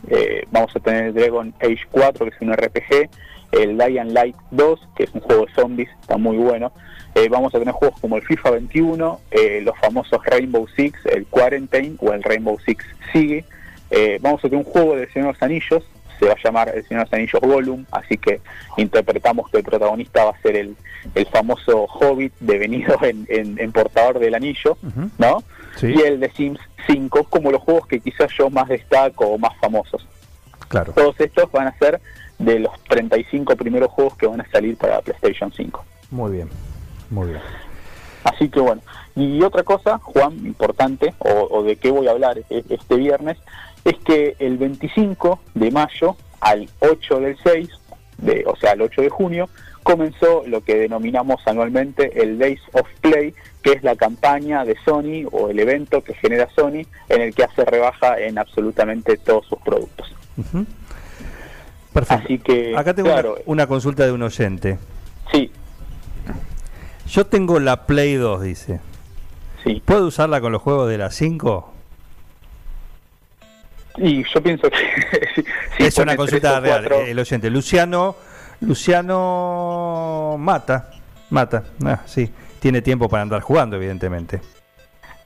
eh, 0.10 0.46
vamos 0.52 0.74
a 0.76 0.80
tener 0.80 1.14
Dragon 1.14 1.54
Age 1.62 1.80
4, 1.92 2.26
que 2.26 2.36
es 2.36 2.42
un 2.42 2.54
RPG, 2.54 3.10
el 3.52 3.78
Lion 3.78 4.14
Light 4.14 4.36
2, 4.52 4.80
que 4.96 5.04
es 5.04 5.10
un 5.14 5.22
juego 5.22 5.46
de 5.46 5.54
zombies, 5.54 5.90
está 6.02 6.18
muy 6.18 6.38
bueno. 6.38 6.72
Eh, 7.16 7.28
vamos 7.30 7.54
a 7.56 7.60
tener 7.60 7.74
juegos 7.74 8.00
como 8.00 8.18
el 8.18 8.22
FIFA 8.24 8.52
21, 8.52 9.20
eh, 9.32 9.62
los 9.64 9.78
famosos 9.80 10.20
Rainbow 10.26 10.68
Six, 10.76 11.06
el 11.08 11.26
Quarantine 11.26 11.96
o 12.00 12.14
el 12.14 12.22
Rainbow 12.24 12.58
Six 12.66 12.86
Siege. 13.12 13.44
Eh, 13.90 14.20
vamos 14.22 14.40
a 14.40 14.50
tener 14.50 14.64
un 14.66 14.72
juego 14.72 14.96
del 14.96 15.12
Señor 15.12 15.28
de 15.30 15.34
los 15.34 15.42
Anillos, 15.44 15.84
se 16.20 16.26
va 16.28 16.34
a 16.34 16.44
llamar 16.44 16.68
El 16.76 16.86
Señor 16.86 17.04
de 17.04 17.06
los 17.06 17.14
Anillos 17.14 17.42
Gollum, 17.42 17.86
así 17.92 18.18
que 18.18 18.42
interpretamos 18.78 19.50
que 19.50 19.58
el 19.58 19.64
protagonista 19.64 20.26
va 20.26 20.32
a 20.32 20.42
ser 20.42 20.56
el, 20.58 20.76
el 21.16 21.26
famoso 21.28 21.86
hobbit 21.86 22.34
devenido 22.42 22.98
en, 23.02 23.26
en- 23.30 23.58
en 23.60 23.72
portador 23.72 24.20
del 24.20 24.36
anillo. 24.36 24.78
¿no? 25.18 25.44
Sí. 25.78 25.88
Y 25.98 26.02
el 26.02 26.20
de 26.20 26.30
Sims 26.32 26.60
5, 26.88 27.24
como 27.30 27.52
los 27.52 27.62
juegos 27.64 27.88
que 27.88 28.00
quizás 28.02 28.30
yo 28.38 28.50
más 28.50 28.68
destaco 28.68 29.26
o 29.28 29.38
más 29.38 29.58
famosos. 29.60 30.06
Claro. 30.68 30.92
Todos 30.94 31.20
estos 31.20 31.52
van 31.52 31.68
a 31.68 31.78
ser 31.80 32.00
de 32.40 32.60
los 32.60 32.72
35 32.86 33.56
primeros 33.56 33.92
juegos 33.92 34.18
que 34.18 34.28
van 34.28 34.42
a 34.42 34.50
salir 34.50 34.76
para 34.78 35.02
PlayStation 35.02 35.52
5. 35.52 35.86
Muy 36.12 36.32
bien. 36.32 36.50
Muy 37.10 37.28
bien. 37.28 37.42
Así 38.24 38.50
que 38.50 38.60
bueno. 38.60 38.82
Y 39.16 39.42
otra 39.44 39.64
cosa, 39.64 40.00
Juan, 40.00 40.38
importante, 40.46 41.14
o, 41.20 41.48
o 41.52 41.64
de 41.64 41.76
qué 41.76 41.92
voy 41.92 42.08
a 42.08 42.12
hablar 42.12 42.38
e- 42.50 42.64
este 42.70 42.96
viernes, 42.96 43.38
es 43.86 43.98
que 43.98 44.36
el 44.40 44.58
25 44.58 45.40
de 45.56 45.72
mayo 45.72 46.16
al 46.40 46.70
8 46.80 47.20
del 47.20 47.38
6, 47.44 47.70
de, 48.20 48.44
o 48.48 48.56
sea, 48.56 48.74
el 48.74 48.82
8 48.82 49.02
de 49.02 49.10
junio, 49.10 49.50
comenzó 49.84 50.44
lo 50.46 50.62
que 50.62 50.76
denominamos 50.76 51.42
anualmente 51.48 52.22
el 52.22 52.38
Days 52.38 52.62
of 52.74 52.88
Play, 53.02 53.34
que 53.62 53.72
es 53.74 53.84
la 53.84 53.96
campaña 53.96 54.64
de 54.64 54.78
Sony 54.86 55.28
o 55.32 55.50
el 55.50 55.60
evento 55.60 56.04
que 56.04 56.14
genera 56.14 56.48
Sony 56.56 56.86
en 57.10 57.22
el 57.22 57.34
que 57.34 57.44
hace 57.44 57.66
rebaja 57.66 58.20
en 58.20 58.38
absolutamente 58.38 59.18
todos 59.18 59.48
sus 59.48 59.60
productos. 59.60 60.14
Perfecto. 61.94 62.24
Así 62.26 62.40
que, 62.40 62.78
Acá 62.78 62.94
tengo 62.94 63.10
claro, 63.10 63.34
una, 63.34 63.42
una 63.46 63.68
consulta 63.68 64.06
de 64.06 64.12
un 64.12 64.22
oyente. 64.22 64.78
sí, 65.32 65.52
Yo 67.08 67.26
tengo 67.26 67.60
la 67.60 67.86
Play 67.88 68.16
2, 68.16 68.42
dice. 68.44 68.80
sí. 69.64 69.82
¿Puedo 69.86 70.06
usarla 70.08 70.40
con 70.42 70.52
los 70.52 70.62
juegos 70.62 70.88
de 70.90 70.98
la 71.00 71.10
5? 71.12 71.74
Y 73.98 74.24
yo 74.24 74.42
pienso 74.42 74.70
que... 74.70 74.78
si- 75.78 75.84
es 75.84 75.98
una 75.98 76.16
consulta 76.16 76.60
real. 76.60 76.86
El 76.92 77.20
oyente. 77.20 77.50
Luciano. 77.50 78.16
Luciano 78.62 80.36
Mata. 80.38 80.92
Mata. 81.32 81.64
Ah, 81.86 82.02
sí. 82.06 82.30
Tiene 82.60 82.82
tiempo 82.82 83.10
para 83.10 83.24
andar 83.24 83.42
jugando, 83.42 83.76
evidentemente. 83.78 84.42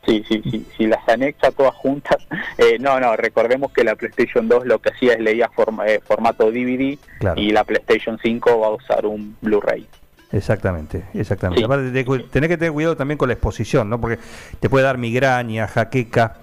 Sí, 0.05 0.23
sí, 0.27 0.41
sí, 0.49 0.67
si 0.77 0.85
las 0.87 1.07
anexa 1.07 1.51
todas 1.51 1.73
juntas. 1.75 2.17
Eh, 2.57 2.77
no, 2.79 2.99
no, 2.99 3.15
recordemos 3.15 3.71
que 3.71 3.83
la 3.83 3.95
PlayStation 3.95 4.47
2 4.47 4.65
lo 4.67 4.79
que 4.79 4.89
hacía 4.89 5.13
es 5.13 5.19
leía 5.19 5.49
forma- 5.49 5.87
eh, 5.87 5.99
formato 6.05 6.51
DVD 6.51 6.97
Claro. 7.19 7.41
y 7.41 7.51
la 7.51 7.63
PlayStation 7.63 8.19
5 8.21 8.59
va 8.59 8.67
a 8.67 8.71
usar 8.71 9.05
un 9.07 9.35
Blu-ray. 9.41 9.87
Exactamente, 10.31 11.03
exactamente. 11.13 11.59
Sí. 11.61 11.65
Aparte, 11.65 11.91
de- 11.91 12.03
tenés 12.31 12.49
que 12.49 12.57
tener 12.57 12.71
cuidado 12.73 12.95
también 12.95 13.17
con 13.17 13.27
la 13.29 13.33
exposición, 13.33 13.89
¿no? 13.89 13.99
Porque 13.99 14.19
te 14.59 14.69
puede 14.69 14.85
dar 14.85 14.97
migraña, 14.99 15.67
jaqueca, 15.67 16.35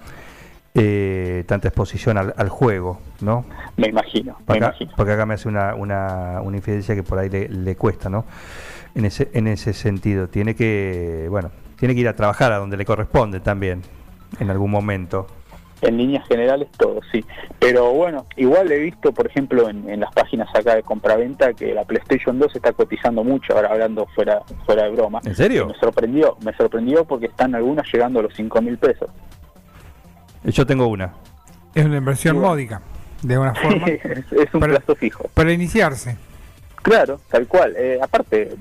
eh, 0.73 1.43
tanta 1.47 1.67
exposición 1.69 2.17
al, 2.17 2.33
al 2.37 2.49
juego, 2.49 2.99
¿no? 3.21 3.45
Me 3.77 3.87
imagino, 3.87 4.37
me 4.47 4.55
acá, 4.57 4.65
imagino. 4.67 4.91
porque 4.97 5.11
acá 5.13 5.25
me 5.25 5.33
hace 5.35 5.47
una, 5.49 5.75
una, 5.75 6.41
una 6.41 6.57
infidencia 6.57 6.95
que 6.95 7.03
por 7.03 7.19
ahí 7.19 7.29
le, 7.29 7.47
le 7.49 7.75
cuesta, 7.75 8.09
¿no? 8.09 8.25
En 8.95 9.05
ese, 9.05 9.29
en 9.33 9.47
ese 9.47 9.73
sentido. 9.73 10.27
Tiene 10.27 10.55
que, 10.55 11.27
bueno, 11.29 11.51
tiene 11.81 11.95
que 11.95 12.01
ir 12.01 12.07
a 12.07 12.15
trabajar 12.15 12.51
a 12.53 12.59
donde 12.59 12.77
le 12.77 12.85
corresponde 12.85 13.39
también, 13.39 13.81
en 14.39 14.51
algún 14.51 14.69
momento. 14.69 15.25
En 15.81 15.97
líneas 15.97 16.27
generales 16.27 16.67
todo, 16.77 16.99
sí. 17.11 17.25
Pero 17.57 17.91
bueno, 17.91 18.27
igual 18.37 18.71
he 18.71 18.77
visto, 18.77 19.11
por 19.11 19.25
ejemplo, 19.25 19.67
en, 19.67 19.89
en 19.89 19.99
las 19.99 20.13
páginas 20.13 20.47
acá 20.55 20.75
de 20.75 20.83
compraventa 20.83 21.53
que 21.53 21.73
la 21.73 21.83
PlayStation 21.83 22.37
2 22.37 22.55
está 22.55 22.71
cotizando 22.73 23.23
mucho, 23.23 23.55
ahora 23.55 23.69
hablando 23.71 24.05
fuera 24.13 24.41
fuera 24.67 24.83
de 24.83 24.91
broma. 24.91 25.21
¿En 25.25 25.35
serio? 25.35 25.65
Me 25.69 25.73
sorprendió, 25.79 26.37
me 26.45 26.53
sorprendió 26.53 27.03
porque 27.03 27.25
están 27.25 27.55
algunas 27.55 27.91
llegando 27.91 28.19
a 28.19 28.23
los 28.23 28.33
5 28.35 28.61
mil 28.61 28.77
pesos. 28.77 29.09
Yo 30.43 30.63
tengo 30.67 30.85
una. 30.85 31.13
Es 31.73 31.83
una 31.83 31.97
inversión 31.97 32.35
Bueno. 32.35 32.49
módica, 32.49 32.81
de 33.23 33.39
una 33.39 33.55
forma, 33.55 33.87
es, 33.87 34.05
es 34.33 34.53
un 34.53 34.59
Para- 34.59 34.75
plazo 34.77 34.95
fijo. 34.95 35.23
para 35.33 35.51
iniciarse. 35.51 36.15
Claro, 36.81 37.19
tal 37.29 37.47
cual. 37.47 37.75
Eh, 37.77 37.99
aparte, 38.01 38.55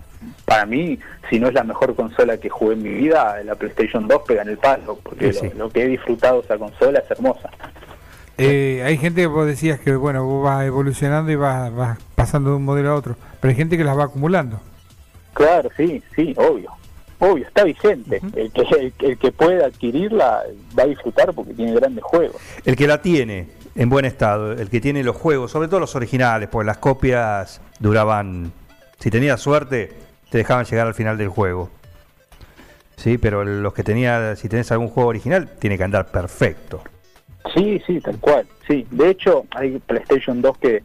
para 0.44 0.66
mí, 0.66 0.98
si 1.30 1.38
no 1.40 1.48
es 1.48 1.54
la 1.54 1.64
mejor 1.64 1.94
consola 1.94 2.36
que 2.36 2.48
jugué 2.50 2.74
en 2.74 2.82
mi 2.82 2.90
vida, 2.90 3.42
la 3.44 3.54
PlayStation 3.54 4.06
2 4.06 4.22
pega 4.26 4.42
en 4.42 4.50
el 4.50 4.58
palo, 4.58 4.98
porque 5.02 5.32
Sí, 5.32 5.40
lo, 5.44 5.50
sí. 5.50 5.56
lo 5.58 5.70
que 5.70 5.82
he 5.84 5.88
disfrutado 5.88 6.40
esa 6.40 6.58
consola 6.58 6.98
es 6.98 7.10
hermosa. 7.10 7.50
Eh, 8.38 8.82
hay 8.84 8.96
gente 8.96 9.20
que 9.22 9.26
vos 9.26 9.46
decías 9.46 9.80
que 9.80 9.94
bueno, 9.96 10.24
vos 10.24 10.44
vas 10.44 10.64
evolucionando 10.64 11.30
y 11.30 11.36
vas, 11.36 11.74
vas 11.74 11.98
pasando 12.14 12.50
de 12.50 12.56
un 12.56 12.64
modelo 12.64 12.90
a 12.90 12.94
otro, 12.94 13.16
pero 13.40 13.50
hay 13.50 13.56
gente 13.56 13.76
que 13.76 13.84
las 13.84 13.96
va 13.98 14.04
acumulando. 14.04 14.60
Claro, 15.34 15.68
sí, 15.76 16.02
sí, 16.16 16.34
obvio. 16.36 16.72
Obvio, 17.18 17.46
está 17.46 17.64
vigente. 17.64 18.18
el, 18.34 18.50
que, 18.50 18.62
el, 18.62 18.94
el 19.00 19.18
que 19.18 19.30
pueda 19.30 19.66
adquirirla 19.66 20.42
va 20.78 20.82
a 20.84 20.86
disfrutar 20.86 21.34
porque 21.34 21.52
tiene 21.52 21.74
grandes 21.74 22.02
juegos. 22.02 22.40
El 22.64 22.76
que 22.76 22.86
la 22.86 23.02
tiene 23.02 23.46
en 23.74 23.88
buen 23.88 24.04
estado, 24.04 24.52
el 24.52 24.68
que 24.70 24.80
tiene 24.80 25.02
los 25.04 25.16
juegos, 25.16 25.50
sobre 25.50 25.68
todo 25.68 25.80
los 25.80 25.94
originales, 25.96 26.48
porque 26.50 26.66
las 26.66 26.78
copias 26.78 27.60
duraban, 27.78 28.52
si 28.98 29.10
tenías 29.10 29.40
suerte, 29.40 29.92
te 30.30 30.38
dejaban 30.38 30.64
llegar 30.64 30.86
al 30.86 30.94
final 30.94 31.16
del 31.18 31.28
juego. 31.28 31.70
Sí, 32.96 33.16
pero 33.16 33.44
los 33.44 33.72
que 33.72 33.82
tenía, 33.82 34.36
si 34.36 34.48
tenés 34.48 34.70
algún 34.72 34.88
juego 34.88 35.08
original, 35.08 35.48
tiene 35.58 35.78
que 35.78 35.84
andar 35.84 36.06
perfecto. 36.10 36.82
Sí, 37.54 37.80
sí, 37.86 38.00
tal 38.00 38.18
cual. 38.18 38.46
Sí, 38.68 38.86
de 38.90 39.08
hecho, 39.10 39.46
hay 39.52 39.78
PlayStation 39.78 40.42
2 40.42 40.58
que 40.58 40.82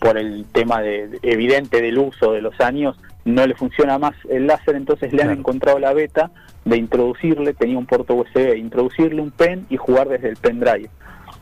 por 0.00 0.16
el 0.16 0.46
tema 0.52 0.80
de, 0.80 1.08
de- 1.08 1.18
evidente 1.22 1.82
del 1.82 1.98
uso 1.98 2.32
de 2.32 2.40
los 2.40 2.58
años 2.60 2.96
no 3.24 3.46
le 3.46 3.54
funciona 3.54 3.98
más 3.98 4.14
el 4.30 4.46
láser, 4.46 4.76
entonces 4.76 5.12
le 5.12 5.22
han 5.22 5.30
encontrado 5.30 5.78
la 5.78 5.92
beta 5.92 6.30
de 6.64 6.76
introducirle, 6.78 7.52
tenía 7.52 7.76
un 7.76 7.84
puerto 7.86 8.14
USB, 8.14 8.56
introducirle 8.56 9.20
un 9.20 9.30
pen 9.30 9.66
y 9.68 9.76
jugar 9.76 10.08
desde 10.08 10.30
el 10.30 10.36
pendrive. 10.36 10.88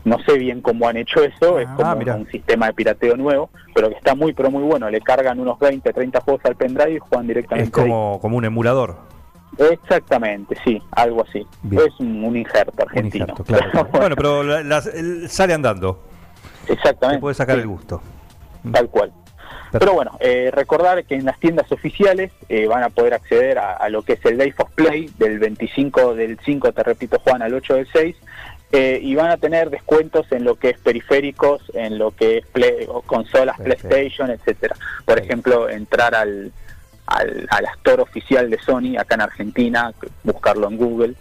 No 0.07 0.17
sé 0.25 0.37
bien 0.37 0.61
cómo 0.61 0.87
han 0.87 0.95
hecho 0.97 1.21
eso, 1.23 1.59
es 1.59 1.67
Ah, 1.69 1.75
como 1.75 1.95
mirá. 1.97 2.15
un 2.15 2.27
sistema 2.29 2.67
de 2.67 2.73
pirateo 2.73 3.17
nuevo, 3.17 3.49
pero 3.75 3.89
que 3.89 3.95
está 3.95 4.15
muy, 4.15 4.31
pero 4.33 4.49
muy 4.49 4.63
bueno. 4.63 4.89
Le 4.89 5.01
cargan 5.01 5.39
unos 5.39 5.59
20, 5.59 5.91
30 5.91 6.21
juegos 6.21 6.45
al 6.45 6.55
pendrive 6.55 6.93
y 6.93 6.99
juegan 6.99 7.27
directamente. 7.27 7.67
Es 7.69 7.73
como, 7.73 8.17
como 8.21 8.37
un 8.37 8.45
emulador. 8.45 8.95
Exactamente, 9.57 10.55
sí, 10.63 10.81
algo 10.91 11.23
así. 11.27 11.45
Bien. 11.63 11.81
Es 11.87 11.99
un, 11.99 12.23
un 12.23 12.37
injerto 12.37 12.71
Un 12.77 12.81
argentino. 12.89 13.23
injerto, 13.25 13.43
claro, 13.43 13.69
claro. 13.71 13.89
Bueno, 13.91 14.15
pero 14.15 14.43
la- 14.43 14.77
el- 14.93 15.29
sale 15.29 15.53
andando. 15.53 15.99
Te 16.65 16.73
Exactamente. 16.73 17.21
puede 17.21 17.35
sacar 17.35 17.55
sí. 17.55 17.61
el 17.61 17.67
gusto. 17.67 18.01
Tal 18.71 18.89
cual. 18.89 19.11
Pero 19.71 19.93
bueno, 19.93 20.11
eh, 20.21 20.49
recordar 20.53 21.03
que 21.05 21.15
en 21.15 21.25
las 21.25 21.37
tiendas 21.39 21.69
oficiales 21.71 22.31
eh, 22.47 22.67
van 22.67 22.83
a 22.83 22.89
poder 22.89 23.13
acceder 23.13 23.57
a, 23.59 23.73
a 23.73 23.89
lo 23.89 24.01
que 24.01 24.13
es 24.13 24.25
el 24.25 24.37
Days 24.37 24.55
of 24.59 24.69
Play 24.75 25.09
del 25.17 25.39
25 25.39 26.15
del 26.15 26.39
5, 26.45 26.71
te 26.71 26.83
repito 26.83 27.19
Juan, 27.19 27.41
al 27.41 27.53
8 27.53 27.75
del 27.75 27.87
6, 27.91 28.15
Eh, 28.73 28.99
y 29.01 29.15
van 29.15 29.31
a 29.31 29.37
tener 29.37 29.69
descuentos 29.69 30.29
en 30.31 30.43
lo 30.43 30.55
que 30.55 30.71
es 30.71 30.77
periféricos, 30.79 31.61
en 31.73 31.97
lo 31.97 32.11
que 32.11 32.39
es 32.39 32.45
play- 32.47 32.85
o 32.89 33.01
consolas 33.01 33.57
Perfecto. 33.57 33.87
PlayStation, 33.87 34.29
etcétera. 34.29 34.75
Por 34.75 35.15
Perfecto. 35.15 35.23
ejemplo, 35.25 35.69
entrar 35.69 36.13
al, 36.13 36.51
al, 37.05 37.47
al 37.49 37.65
store 37.77 38.01
oficial 38.01 38.49
de 38.49 38.59
Sony 38.59 38.97
acá 38.99 39.15
en 39.15 39.21
Argentina, 39.21 39.93
buscarlo 40.23 40.67
en 40.67 40.75
Google. 40.77 41.13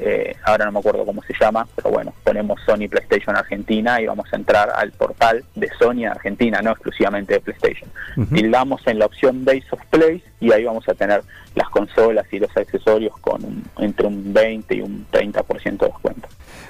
Eh, 0.00 0.36
ahora 0.44 0.64
no 0.66 0.72
me 0.72 0.78
acuerdo 0.80 1.04
cómo 1.04 1.22
se 1.22 1.34
llama, 1.38 1.66
pero 1.76 1.90
bueno, 1.90 2.12
ponemos 2.24 2.60
Sony 2.66 2.88
PlayStation 2.88 3.36
Argentina 3.36 4.00
y 4.00 4.06
vamos 4.06 4.26
a 4.32 4.36
entrar 4.36 4.70
al 4.74 4.92
portal 4.92 5.44
de 5.54 5.68
Sony 5.78 6.06
Argentina, 6.10 6.60
no 6.62 6.70
exclusivamente 6.72 7.34
de 7.34 7.40
PlayStation. 7.40 7.88
Tildamos 8.34 8.86
en 8.86 8.98
la 8.98 9.06
opción 9.06 9.44
Days 9.44 9.64
of 9.72 9.80
Play 9.90 10.22
y 10.40 10.52
ahí 10.52 10.64
vamos 10.64 10.88
a 10.88 10.94
tener 10.94 11.22
las 11.54 11.68
consolas 11.68 12.26
y 12.32 12.38
los 12.38 12.56
accesorios 12.56 13.16
con 13.18 13.44
un- 13.44 13.64
entre 13.78 14.06
un 14.06 14.32
20 14.32 14.74
y 14.76 14.80
un 14.80 15.06
30% 15.10 15.84
de 15.86 15.90
descuento. 15.92 16.28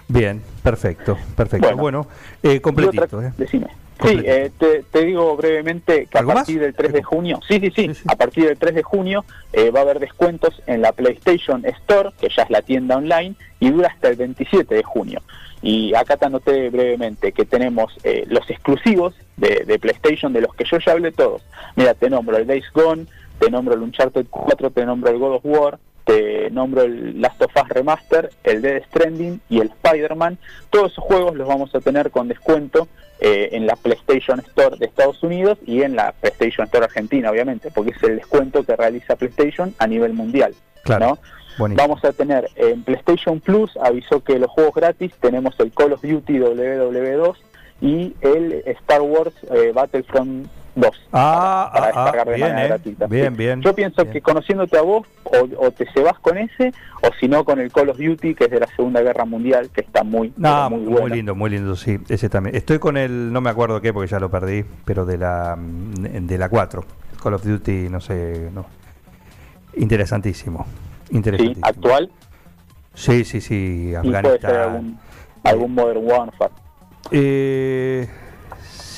Bien, 0.09 0.43
perfecto, 0.63 1.17
perfecto. 1.37 1.67
Bueno, 1.77 1.81
Bueno. 1.83 2.07
eh, 2.43 2.61
completito. 2.61 3.05
otra- 3.05 3.29
¿eh? 3.29 3.33
decime. 3.37 3.69
Sí, 4.03 4.21
eh, 4.25 4.51
te, 4.59 4.83
te 4.91 5.05
digo 5.05 5.37
brevemente 5.37 6.07
que 6.07 6.19
a 6.19 6.23
partir 6.23 6.61
del 6.61 6.75
3 6.75 6.93
de 6.93 7.03
junio, 7.03 7.41
sí, 7.47 7.61
sí, 7.61 7.71
sí, 7.75 7.89
Sí, 7.89 7.95
sí. 7.95 8.03
a 8.09 8.17
partir 8.17 8.47
del 8.47 8.59
3 8.59 8.75
de 8.75 8.83
junio 8.83 9.25
eh, 9.53 9.71
va 9.71 9.81
a 9.81 9.83
haber 9.83 9.99
descuentos 10.01 10.63
en 10.67 10.81
la 10.83 10.93
PlayStation 10.93 11.65
Store, 11.67 12.11
que 12.21 12.29
ya 12.35 12.45
es 12.45 12.51
la 12.51 12.63
tienda 12.63 12.97
online, 12.97 13.35
y 13.59 13.71
dura 13.71 13.89
hasta 13.89 14.09
el 14.09 14.17
27 14.17 14.75
de 14.75 14.83
junio. 14.83 15.21
Y 15.63 15.95
acá 15.95 16.17
te 16.17 16.25
anoté 16.27 16.71
brevemente 16.71 17.33
que 17.33 17.45
tenemos 17.45 17.93
eh, 18.03 18.25
los 18.29 18.49
exclusivos 18.49 19.15
de, 19.37 19.65
de 19.67 19.79
PlayStation, 19.79 20.33
de 20.33 20.41
los 20.41 20.55
que 20.55 20.65
yo 20.65 20.79
ya 20.79 20.93
hablé 20.93 21.13
todos. 21.13 21.43
Mira, 21.77 21.93
te 21.95 22.09
nombro 22.09 22.37
el 22.39 22.47
Days 22.47 22.65
Gone, 22.73 23.05
te 23.39 23.51
nombro 23.51 23.75
el 23.75 23.83
Uncharted 23.83 24.27
4, 24.31 24.71
te 24.71 24.87
nombro 24.87 25.11
el 25.11 25.19
God 25.19 25.35
of 25.35 25.45
War, 25.45 25.79
te 26.05 26.51
nombro 26.51 26.83
el 26.83 27.21
Last 27.21 27.41
of 27.43 27.53
Us 27.55 27.69
Remaster, 27.69 28.31
el 28.45 28.63
Dead 28.63 28.83
Stranding 28.85 29.41
y 29.49 29.61
el 29.61 29.69
Spider-Man. 29.69 30.39
Todos 30.71 30.93
esos 30.93 31.05
juegos 31.05 31.37
los 31.37 31.47
vamos 31.47 31.75
a 31.75 31.81
tener 31.81 32.11
con 32.11 32.29
descuento 32.29 32.89
eh, 33.21 33.51
en 33.53 33.67
la 33.67 33.77
PlayStation 33.77 34.41
Store 34.41 34.77
de 34.79 34.87
Estados 34.87 35.23
Unidos 35.23 35.59
y 35.67 35.83
en 35.83 35.97
la 35.97 36.13
PlayStation 36.13 36.65
Store 36.67 36.85
Argentina, 36.85 37.31
obviamente, 37.31 37.71
porque 37.71 37.91
es 37.91 38.03
el 38.03 38.17
descuento 38.17 38.63
que 38.65 38.77
realiza 38.77 39.17
PlayStation 39.17 39.75
a 39.79 39.87
nivel 39.87 40.13
mundial. 40.13 40.55
Claro. 40.83 41.07
¿no? 41.07 41.19
Vamos 41.59 42.03
a 42.05 42.13
tener 42.13 42.49
en 42.57 42.83
PlayStation 42.83 43.41
Plus, 43.41 43.77
avisó 43.77 44.25
que 44.25 44.39
los 44.39 44.51
juegos 44.51 44.75
gratis 44.75 45.13
tenemos 45.21 45.55
el 45.61 45.73
Call 45.73 45.93
of 45.93 46.03
Duty 46.03 46.39
WW2 46.39 47.37
y 47.83 48.15
el 48.23 48.63
Star 48.67 49.03
Wars 49.03 49.35
eh, 49.51 49.73
Battlefront 49.75 50.49
2. 50.75 50.91
Ah, 51.13 51.71
para 51.73 51.87
ah, 51.87 51.91
ah, 51.95 52.03
descargar 52.05 52.27
de 52.29 52.35
bien, 52.35 52.49
manera 52.49 52.65
eh. 52.65 52.69
gratuita. 52.69 53.07
Bien, 53.07 53.33
Sí. 53.33 53.39
bien, 53.39 53.63
Yo 53.63 53.75
pienso 53.75 54.03
bien. 54.03 54.13
que 54.13 54.21
conociéndote 54.21 54.79
a 54.79 54.83
vos, 54.83 55.07
o, 55.25 55.49
o 55.67 55.71
te 55.71 55.87
cebas 55.93 56.19
con 56.21 56.39
ese, 56.39 56.73
o 57.03 57.09
si 57.19 57.29
no 57.29 57.45
con 57.45 57.61
el 57.61 57.73
Call 57.73 57.89
of 57.91 57.99
Duty, 57.99 58.35
que 58.35 58.45
es 58.45 58.51
de 58.51 58.61
la 58.61 58.67
Segunda 58.77 59.01
Guerra 59.03 59.25
Mundial, 59.25 59.71
que 59.71 59.81
está 59.83 60.03
muy, 60.05 60.33
No, 60.37 60.71
muy, 60.71 60.81
muy, 60.81 60.93
bueno. 60.93 61.15
lindo, 61.15 61.35
muy 61.35 61.51
lindo, 61.51 61.75
sí, 61.77 61.99
ese 62.09 62.29
también. 62.29 62.55
Estoy 62.57 62.79
con 62.79 62.97
el, 62.97 63.33
no 63.33 63.41
me 63.41 63.51
acuerdo 63.51 63.81
qué, 63.81 63.93
porque 63.93 64.09
ya 64.11 64.21
lo 64.21 64.31
perdí, 64.31 64.65
pero 64.85 65.05
de 65.07 65.19
la 65.19 65.57
mm, 65.59 66.27
de 66.27 66.39
la 66.39 66.49
4, 66.49 66.85
Call 67.23 67.35
of 67.35 67.45
Duty, 67.45 67.89
no 67.89 68.01
sé, 68.01 68.51
no. 68.53 68.67
Interesantísimo, 69.77 70.67
Sí, 71.09 71.17
interesantísimo. 71.17 71.67
actual, 71.67 72.11
Sí, 72.95 73.25
sí, 73.25 73.41
sí, 73.41 73.55
y 73.55 73.93
puede 73.93 74.03
ser 74.03 74.17
Afganistán. 74.17 74.57
algún, 74.57 74.99
algún 75.45 75.75
Modern 75.75 76.01
Warfare. 76.05 76.53
Eh, 77.13 78.09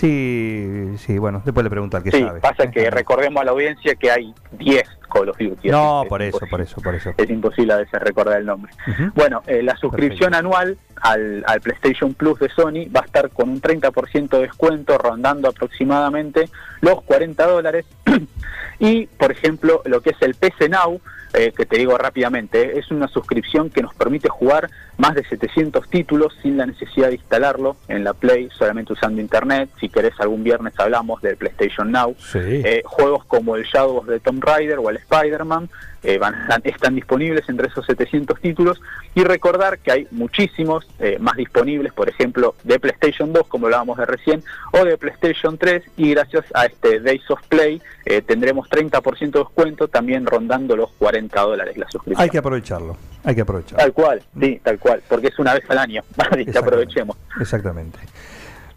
sí, 0.07 0.95
sí, 0.99 1.19
bueno, 1.19 1.43
después 1.45 1.63
le 1.65 1.71
pregunto 1.71 1.97
al 1.97 2.03
que 2.03 2.11
Sí, 2.11 2.21
sabe. 2.21 2.41
pasa 2.41 2.71
que 2.71 2.91
recordemos 2.91 3.41
a 3.41 3.45
la 3.45 3.53
audiencia 3.53 3.95
que 3.95 4.11
hay 4.11 4.35
10 4.53 4.83
Call 5.13 5.29
of 5.29 5.39
Duty. 5.39 5.69
No, 5.69 6.05
por 6.09 6.23
es 6.23 6.35
eso, 6.35 6.47
por 6.51 6.61
eso, 6.61 6.81
por 6.81 6.95
eso. 6.95 7.13
Es 7.17 7.31
imposible 7.31 7.73
a 7.75 7.77
veces 7.77 8.01
recordar 8.01 8.39
el 8.41 8.47
nombre. 8.47 8.73
Bueno, 9.15 9.43
eh, 9.47 9.63
la 9.63 9.77
suscripción 9.77 10.35
anual 10.35 10.77
al, 11.03 11.45
al 11.47 11.61
PlayStation 11.61 12.15
Plus 12.15 12.39
de 12.41 12.49
Sony 12.49 12.89
va 12.95 13.01
a 13.01 13.05
estar 13.05 13.31
con 13.31 13.51
un 13.51 13.61
30% 13.61 14.29
de 14.31 14.41
descuento, 14.41 14.97
rondando 14.99 15.49
aproximadamente 15.49 16.49
los 16.81 17.03
40 17.03 17.47
dólares. 17.47 17.85
y, 18.79 19.07
por 19.07 19.33
ejemplo, 19.33 19.83
lo 19.85 20.01
que 20.01 20.11
es 20.11 20.17
el 20.23 20.35
PC 20.35 20.69
Now, 20.71 21.01
eh, 21.35 21.53
que 21.57 21.67
te 21.67 21.79
digo 21.79 21.97
rápidamente, 21.97 22.61
eh, 22.63 22.79
es 22.79 22.91
una 22.91 23.09
suscripción 23.09 23.71
que 23.71 23.83
nos 23.83 23.95
permite 23.95 24.29
jugar 24.29 24.71
más 24.99 25.15
de 25.15 25.25
700 25.25 25.89
títulos 25.89 26.37
sin 26.43 26.57
la 26.57 26.67
necesidad 26.67 27.09
de 27.09 27.15
instalarlo 27.15 27.77
en 27.89 28.05
la 28.05 28.13
Play, 28.13 28.49
solamente 28.57 28.93
usando 28.93 29.21
Internet. 29.21 29.71
Si 29.81 29.89
querés, 29.89 30.13
algún 30.21 30.45
viernes 30.45 30.75
hablamos 30.79 31.23
del 31.23 31.37
PlayStation 31.37 31.91
Now. 31.91 32.15
Sí. 32.19 32.39
Eh, 32.39 32.83
juegos 32.85 33.25
como 33.25 33.57
el 33.57 33.65
Shadow 33.65 33.99
of 33.99 34.07
the 34.07 34.21
Tomb 34.21 34.45
Raider 34.45 34.79
o 34.79 34.91
el 34.91 34.97
Spider-Man 34.97 35.71
eh, 36.03 36.19
van- 36.19 36.35
están, 36.65 36.95
disponibles 36.95 37.49
entre 37.49 37.69
esos 37.69 37.87
700 37.87 38.41
títulos 38.41 38.81
y 39.15 39.23
recordar 39.25 39.79
que 39.79 39.93
hay 39.93 40.07
muchísimos 40.11 40.87
eh, 40.99 41.17
más 41.21 41.37
disponibles, 41.37 41.93
por 41.93 42.09
ejemplo, 42.09 42.55
de 42.65 42.79
PlayStation 42.81 43.33
2, 43.33 43.47
como 43.49 43.67
hablábamos 43.67 43.99
de 43.99 44.07
recién, 44.07 44.43
o 44.73 44.85
de 44.85 44.97
PlayStation 44.99 45.59
3 45.59 45.83
y 45.97 46.11
gracias 46.15 46.45
a 46.55 46.67
este 46.67 47.01
Days 47.01 47.31
of 47.31 47.41
Play 47.49 47.81
eh, 48.05 48.21
tendremos 48.23 48.69
30% 48.69 49.31
de 49.33 49.39
descuento, 49.39 49.89
también 49.89 50.27
rondando 50.27 50.77
los 50.77 50.91
40 50.99 51.41
dólares 51.41 51.77
la 51.77 51.89
suscripción. 51.89 52.23
Hay 52.23 52.31
que 52.31 52.39
aprovecharlo, 52.39 52.97
hay 53.25 53.35
que 53.35 53.41
aprovecharlo. 53.43 53.79
Tal 53.79 53.93
cual, 53.93 54.23
sí, 54.41 54.61
tal 54.63 54.79
cual, 54.79 55.03
porque 55.09 55.29
es 55.29 55.39
una 55.39 55.55
vez 55.55 55.65
al 55.69 55.79
año, 55.79 56.03
así 56.19 56.45
que 56.47 56.59
aprovechemos. 56.59 57.17
Exactamente. 57.41 57.99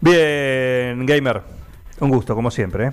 Bien, 0.00 1.04
Gamer, 1.06 1.40
un 2.00 2.10
gusto, 2.10 2.34
como 2.34 2.50
siempre. 2.50 2.92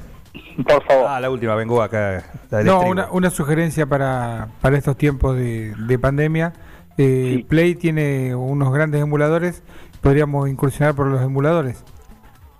Por 0.67 0.83
favor. 0.85 1.05
Ah, 1.07 1.19
la 1.19 1.29
última, 1.29 1.55
vengo 1.55 1.81
acá. 1.81 2.23
No, 2.63 2.81
una, 2.81 3.11
una 3.11 3.29
sugerencia 3.29 3.85
para, 3.85 4.49
para 4.61 4.77
estos 4.77 4.97
tiempos 4.97 5.35
de, 5.35 5.73
de 5.75 5.99
pandemia. 5.99 6.53
Eh, 6.97 7.33
Sí. 7.37 7.43
Play 7.43 7.75
tiene 7.75 8.35
unos 8.35 8.71
grandes 8.73 9.01
emuladores. 9.01 9.63
Podríamos 10.01 10.49
incursionar 10.49 10.95
por 10.95 11.07
los 11.07 11.21
emuladores. 11.21 11.83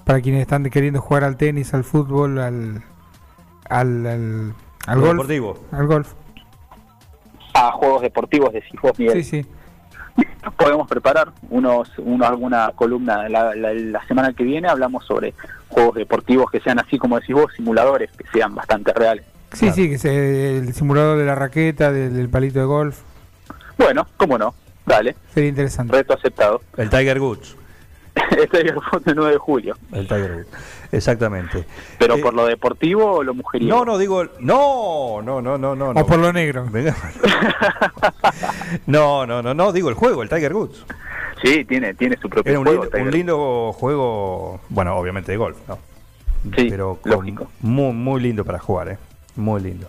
Para 0.05 0.21
quienes 0.21 0.41
están 0.41 0.63
queriendo 0.69 1.01
jugar 1.01 1.23
al 1.23 1.38
tenis, 1.38 1.73
al 1.73 1.83
fútbol, 1.83 2.39
al, 2.39 2.83
al, 3.69 4.05
al, 4.88 4.99
golf. 4.99 5.12
deportivo. 5.12 5.59
Al 5.71 5.88
golf. 5.88 6.13
A 7.53 7.71
juegos 7.73 8.01
deportivos 8.01 8.51
decís 8.53 8.79
vos, 8.81 8.97
Miguel. 8.97 9.23
Sí, 9.23 9.43
sí. 9.43 9.49
Podemos 10.51 10.88
preparar 10.88 11.29
unos, 11.49 11.89
uno, 11.97 12.25
alguna 12.25 12.71
columna 12.75 13.29
la, 13.29 13.56
la- 13.56 13.73
la 13.73 14.06
semana 14.08 14.34
que 14.34 14.43
viene 14.43 14.67
hablamos 14.67 15.06
sobre 15.06 15.34
juegos 15.69 15.95
deportivos 15.95 16.51
que 16.51 16.60
sean 16.60 16.79
así 16.79 16.97
como 16.97 17.19
decís 17.19 17.36
vos 17.36 17.51
simuladores 17.56 18.12
que 18.12 18.25
sean 18.34 18.53
bastante 18.56 18.93
reales 18.93 19.25
Sí, 19.53 19.60
Claro. 19.67 19.75
sí, 19.75 19.89
que 19.89 19.97
se, 19.99 20.58
el 20.58 20.73
simulador 20.73 21.17
de 21.19 21.25
la 21.25 21.36
raqueta, 21.36 21.91
del, 21.91 22.15
del 22.15 22.27
palito 22.29 22.58
de 22.60 22.65
golf. 22.65 23.01
bueno 23.77 24.08
cómo 24.17 24.38
no 24.38 24.53
dale 24.86 25.15
Sería 25.34 25.49
interesante. 25.49 25.93
reto 25.95 26.13
aceptado 26.13 26.62
El 26.77 26.89
Tiger 26.89 27.19
Woods. 27.19 27.56
este 28.38 28.57
es 28.59 28.63
el 28.65 28.73
fondo 28.73 28.99
del 29.05 29.15
9 29.15 29.31
de 29.33 29.38
julio 29.38 29.75
El 29.91 30.07
Tiger 30.07 30.31
Woods. 30.36 30.47
Exactamente. 30.91 31.65
pero 31.97 32.15
Eh, 32.15 32.21
por 32.21 32.33
lo 32.33 32.45
deportivo 32.45 33.12
o 33.13 33.23
lo 33.23 33.33
mujeriego 33.33 33.77
No, 33.79 33.86
no, 33.86 33.97
digo. 33.97 34.23
No, 34.39 35.21
no, 35.23 35.41
no, 35.41 35.57
no, 35.57 35.75
no. 35.75 35.89
O 35.89 35.93
no. 35.93 36.05
por 36.05 36.19
lo 36.19 36.31
negro. 36.31 36.65
Venga. 36.71 36.95
No, 38.88 39.25
no, 39.25 39.41
no, 39.41 39.53
no, 39.53 39.71
digo 39.71 39.89
el 39.89 39.95
juego, 39.95 40.23
el 40.23 40.29
Tiger 40.29 40.53
Woods. 40.53 40.86
sí 41.43 41.65
tiene 41.65 41.93
tiene 41.93 42.17
su 42.21 42.29
propio 42.29 42.49
Era 42.51 42.59
un 42.59 42.65
juego 42.65 42.83
lindo, 42.83 42.97
un 42.97 43.03
Tiger. 43.03 43.13
lindo 43.13 43.73
juego, 43.73 44.62
bueno, 44.69 44.95
obviamente 44.95 45.31
de 45.31 45.38
golf, 45.38 45.57
¿no? 45.67 45.77
Sí, 46.55 46.67
Pero 46.69 46.97
con- 47.01 47.12
lógico. 47.12 47.47
muy, 47.62 47.93
muy 47.93 48.21
lindo 48.21 48.43
para 48.45 48.59
jugar, 48.59 48.89
¿eh? 48.89 48.97
Muy 49.36 49.62
lindo. 49.62 49.88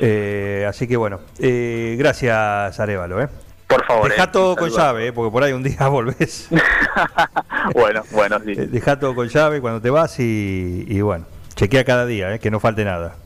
Eh, 0.00 0.66
así 0.68 0.86
que 0.88 0.96
bueno, 0.96 1.20
eh, 1.38 1.94
gracias 1.98 2.78
Arevalo, 2.80 3.22
¿eh? 3.22 3.28
Por 3.70 3.84
favor 3.86 4.10
Deja 4.10 4.24
eh, 4.24 4.28
todo 4.32 4.56
con 4.56 4.68
llave, 4.70 5.06
¿eh? 5.06 5.12
porque 5.12 5.30
por 5.32 5.42
ahí 5.44 5.52
un 5.52 5.62
día 5.62 5.88
volvés. 5.88 6.48
bueno 7.74 8.02
bueno 8.12 8.38
sí 8.44 8.52
Eh, 8.52 8.66
Deja 8.66 8.98
todo 8.98 9.14
con 9.14 9.28
llave 9.28 9.60
cuando 9.60 9.80
te 9.80 9.88
vas 9.90 10.18
y, 10.20 10.84
y 10.88 11.00
bueno, 11.00 11.24
chequea 11.54 11.84
cada 11.84 12.04
día, 12.06 12.34
¿eh? 12.34 12.38
que 12.38 12.50
no 12.50 12.60
falte 12.60 12.84
nada. 12.84 13.16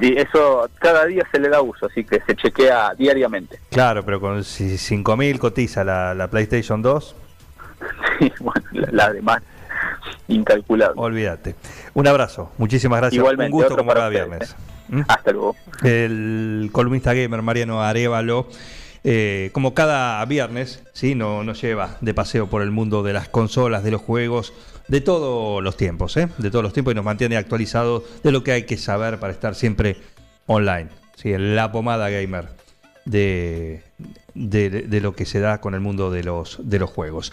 y 0.00 0.16
eso 0.18 0.68
cada 0.78 1.04
día 1.06 1.26
se 1.32 1.40
le 1.40 1.48
da 1.48 1.60
uso 1.60 1.86
así 1.86 2.04
que 2.04 2.20
se 2.26 2.36
chequea 2.36 2.94
diariamente 2.96 3.58
Claro, 3.70 4.04
pero 4.04 4.20
con 4.20 4.44
si 4.44 4.74
5.000 4.76 5.38
cotiza 5.38 5.82
la, 5.84 6.14
la 6.14 6.28
PlayStation 6.28 6.80
2, 6.80 7.16
sí, 8.20 8.32
bueno 8.40 8.64
la, 8.72 8.88
la 8.92 9.12
demás 9.12 9.42
incalculable 10.28 10.94
olvídate. 10.96 11.54
Un 11.94 12.06
abrazo, 12.06 12.52
muchísimas 12.58 13.00
gracias. 13.00 13.18
Igualmente, 13.18 13.52
un 13.54 13.60
gusto 13.60 13.76
como 13.76 13.92
cada 13.92 14.08
ustedes, 14.08 14.28
viernes. 14.28 14.56
¿Mm? 14.90 15.02
hasta 15.06 15.32
luego 15.32 15.54
el 15.82 16.70
columnista 16.72 17.12
gamer 17.12 17.42
Mariano 17.42 17.82
Arevalo, 17.82 18.48
eh, 19.10 19.48
como 19.54 19.72
cada 19.72 20.22
viernes, 20.26 20.82
¿sí? 20.92 21.14
No, 21.14 21.42
nos 21.42 21.62
lleva 21.62 21.96
de 22.02 22.12
paseo 22.12 22.50
por 22.50 22.60
el 22.60 22.70
mundo 22.70 23.02
de 23.02 23.14
las 23.14 23.26
consolas, 23.30 23.82
de 23.82 23.90
los 23.90 24.02
juegos, 24.02 24.52
de 24.86 25.00
todos 25.00 25.62
los 25.62 25.78
tiempos, 25.78 26.14
¿eh? 26.18 26.28
de 26.36 26.50
todos 26.50 26.62
los 26.62 26.74
tiempos 26.74 26.92
y 26.92 26.96
nos 26.96 27.06
mantiene 27.06 27.38
actualizados 27.38 28.02
de 28.22 28.32
lo 28.32 28.44
que 28.44 28.52
hay 28.52 28.62
que 28.64 28.76
saber 28.76 29.18
para 29.18 29.32
estar 29.32 29.54
siempre 29.54 29.96
online. 30.44 30.90
¿sí? 31.16 31.32
La 31.38 31.72
pomada 31.72 32.10
gamer 32.10 32.50
de, 33.06 33.82
de, 34.34 34.68
de 34.68 35.00
lo 35.00 35.16
que 35.16 35.24
se 35.24 35.40
da 35.40 35.62
con 35.62 35.72
el 35.72 35.80
mundo 35.80 36.10
de 36.10 36.24
los, 36.24 36.58
de 36.62 36.78
los 36.78 36.90
juegos. 36.90 37.32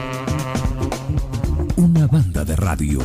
Una 1.77 2.07
banda 2.07 2.43
de 2.43 2.55
radio. 2.55 2.99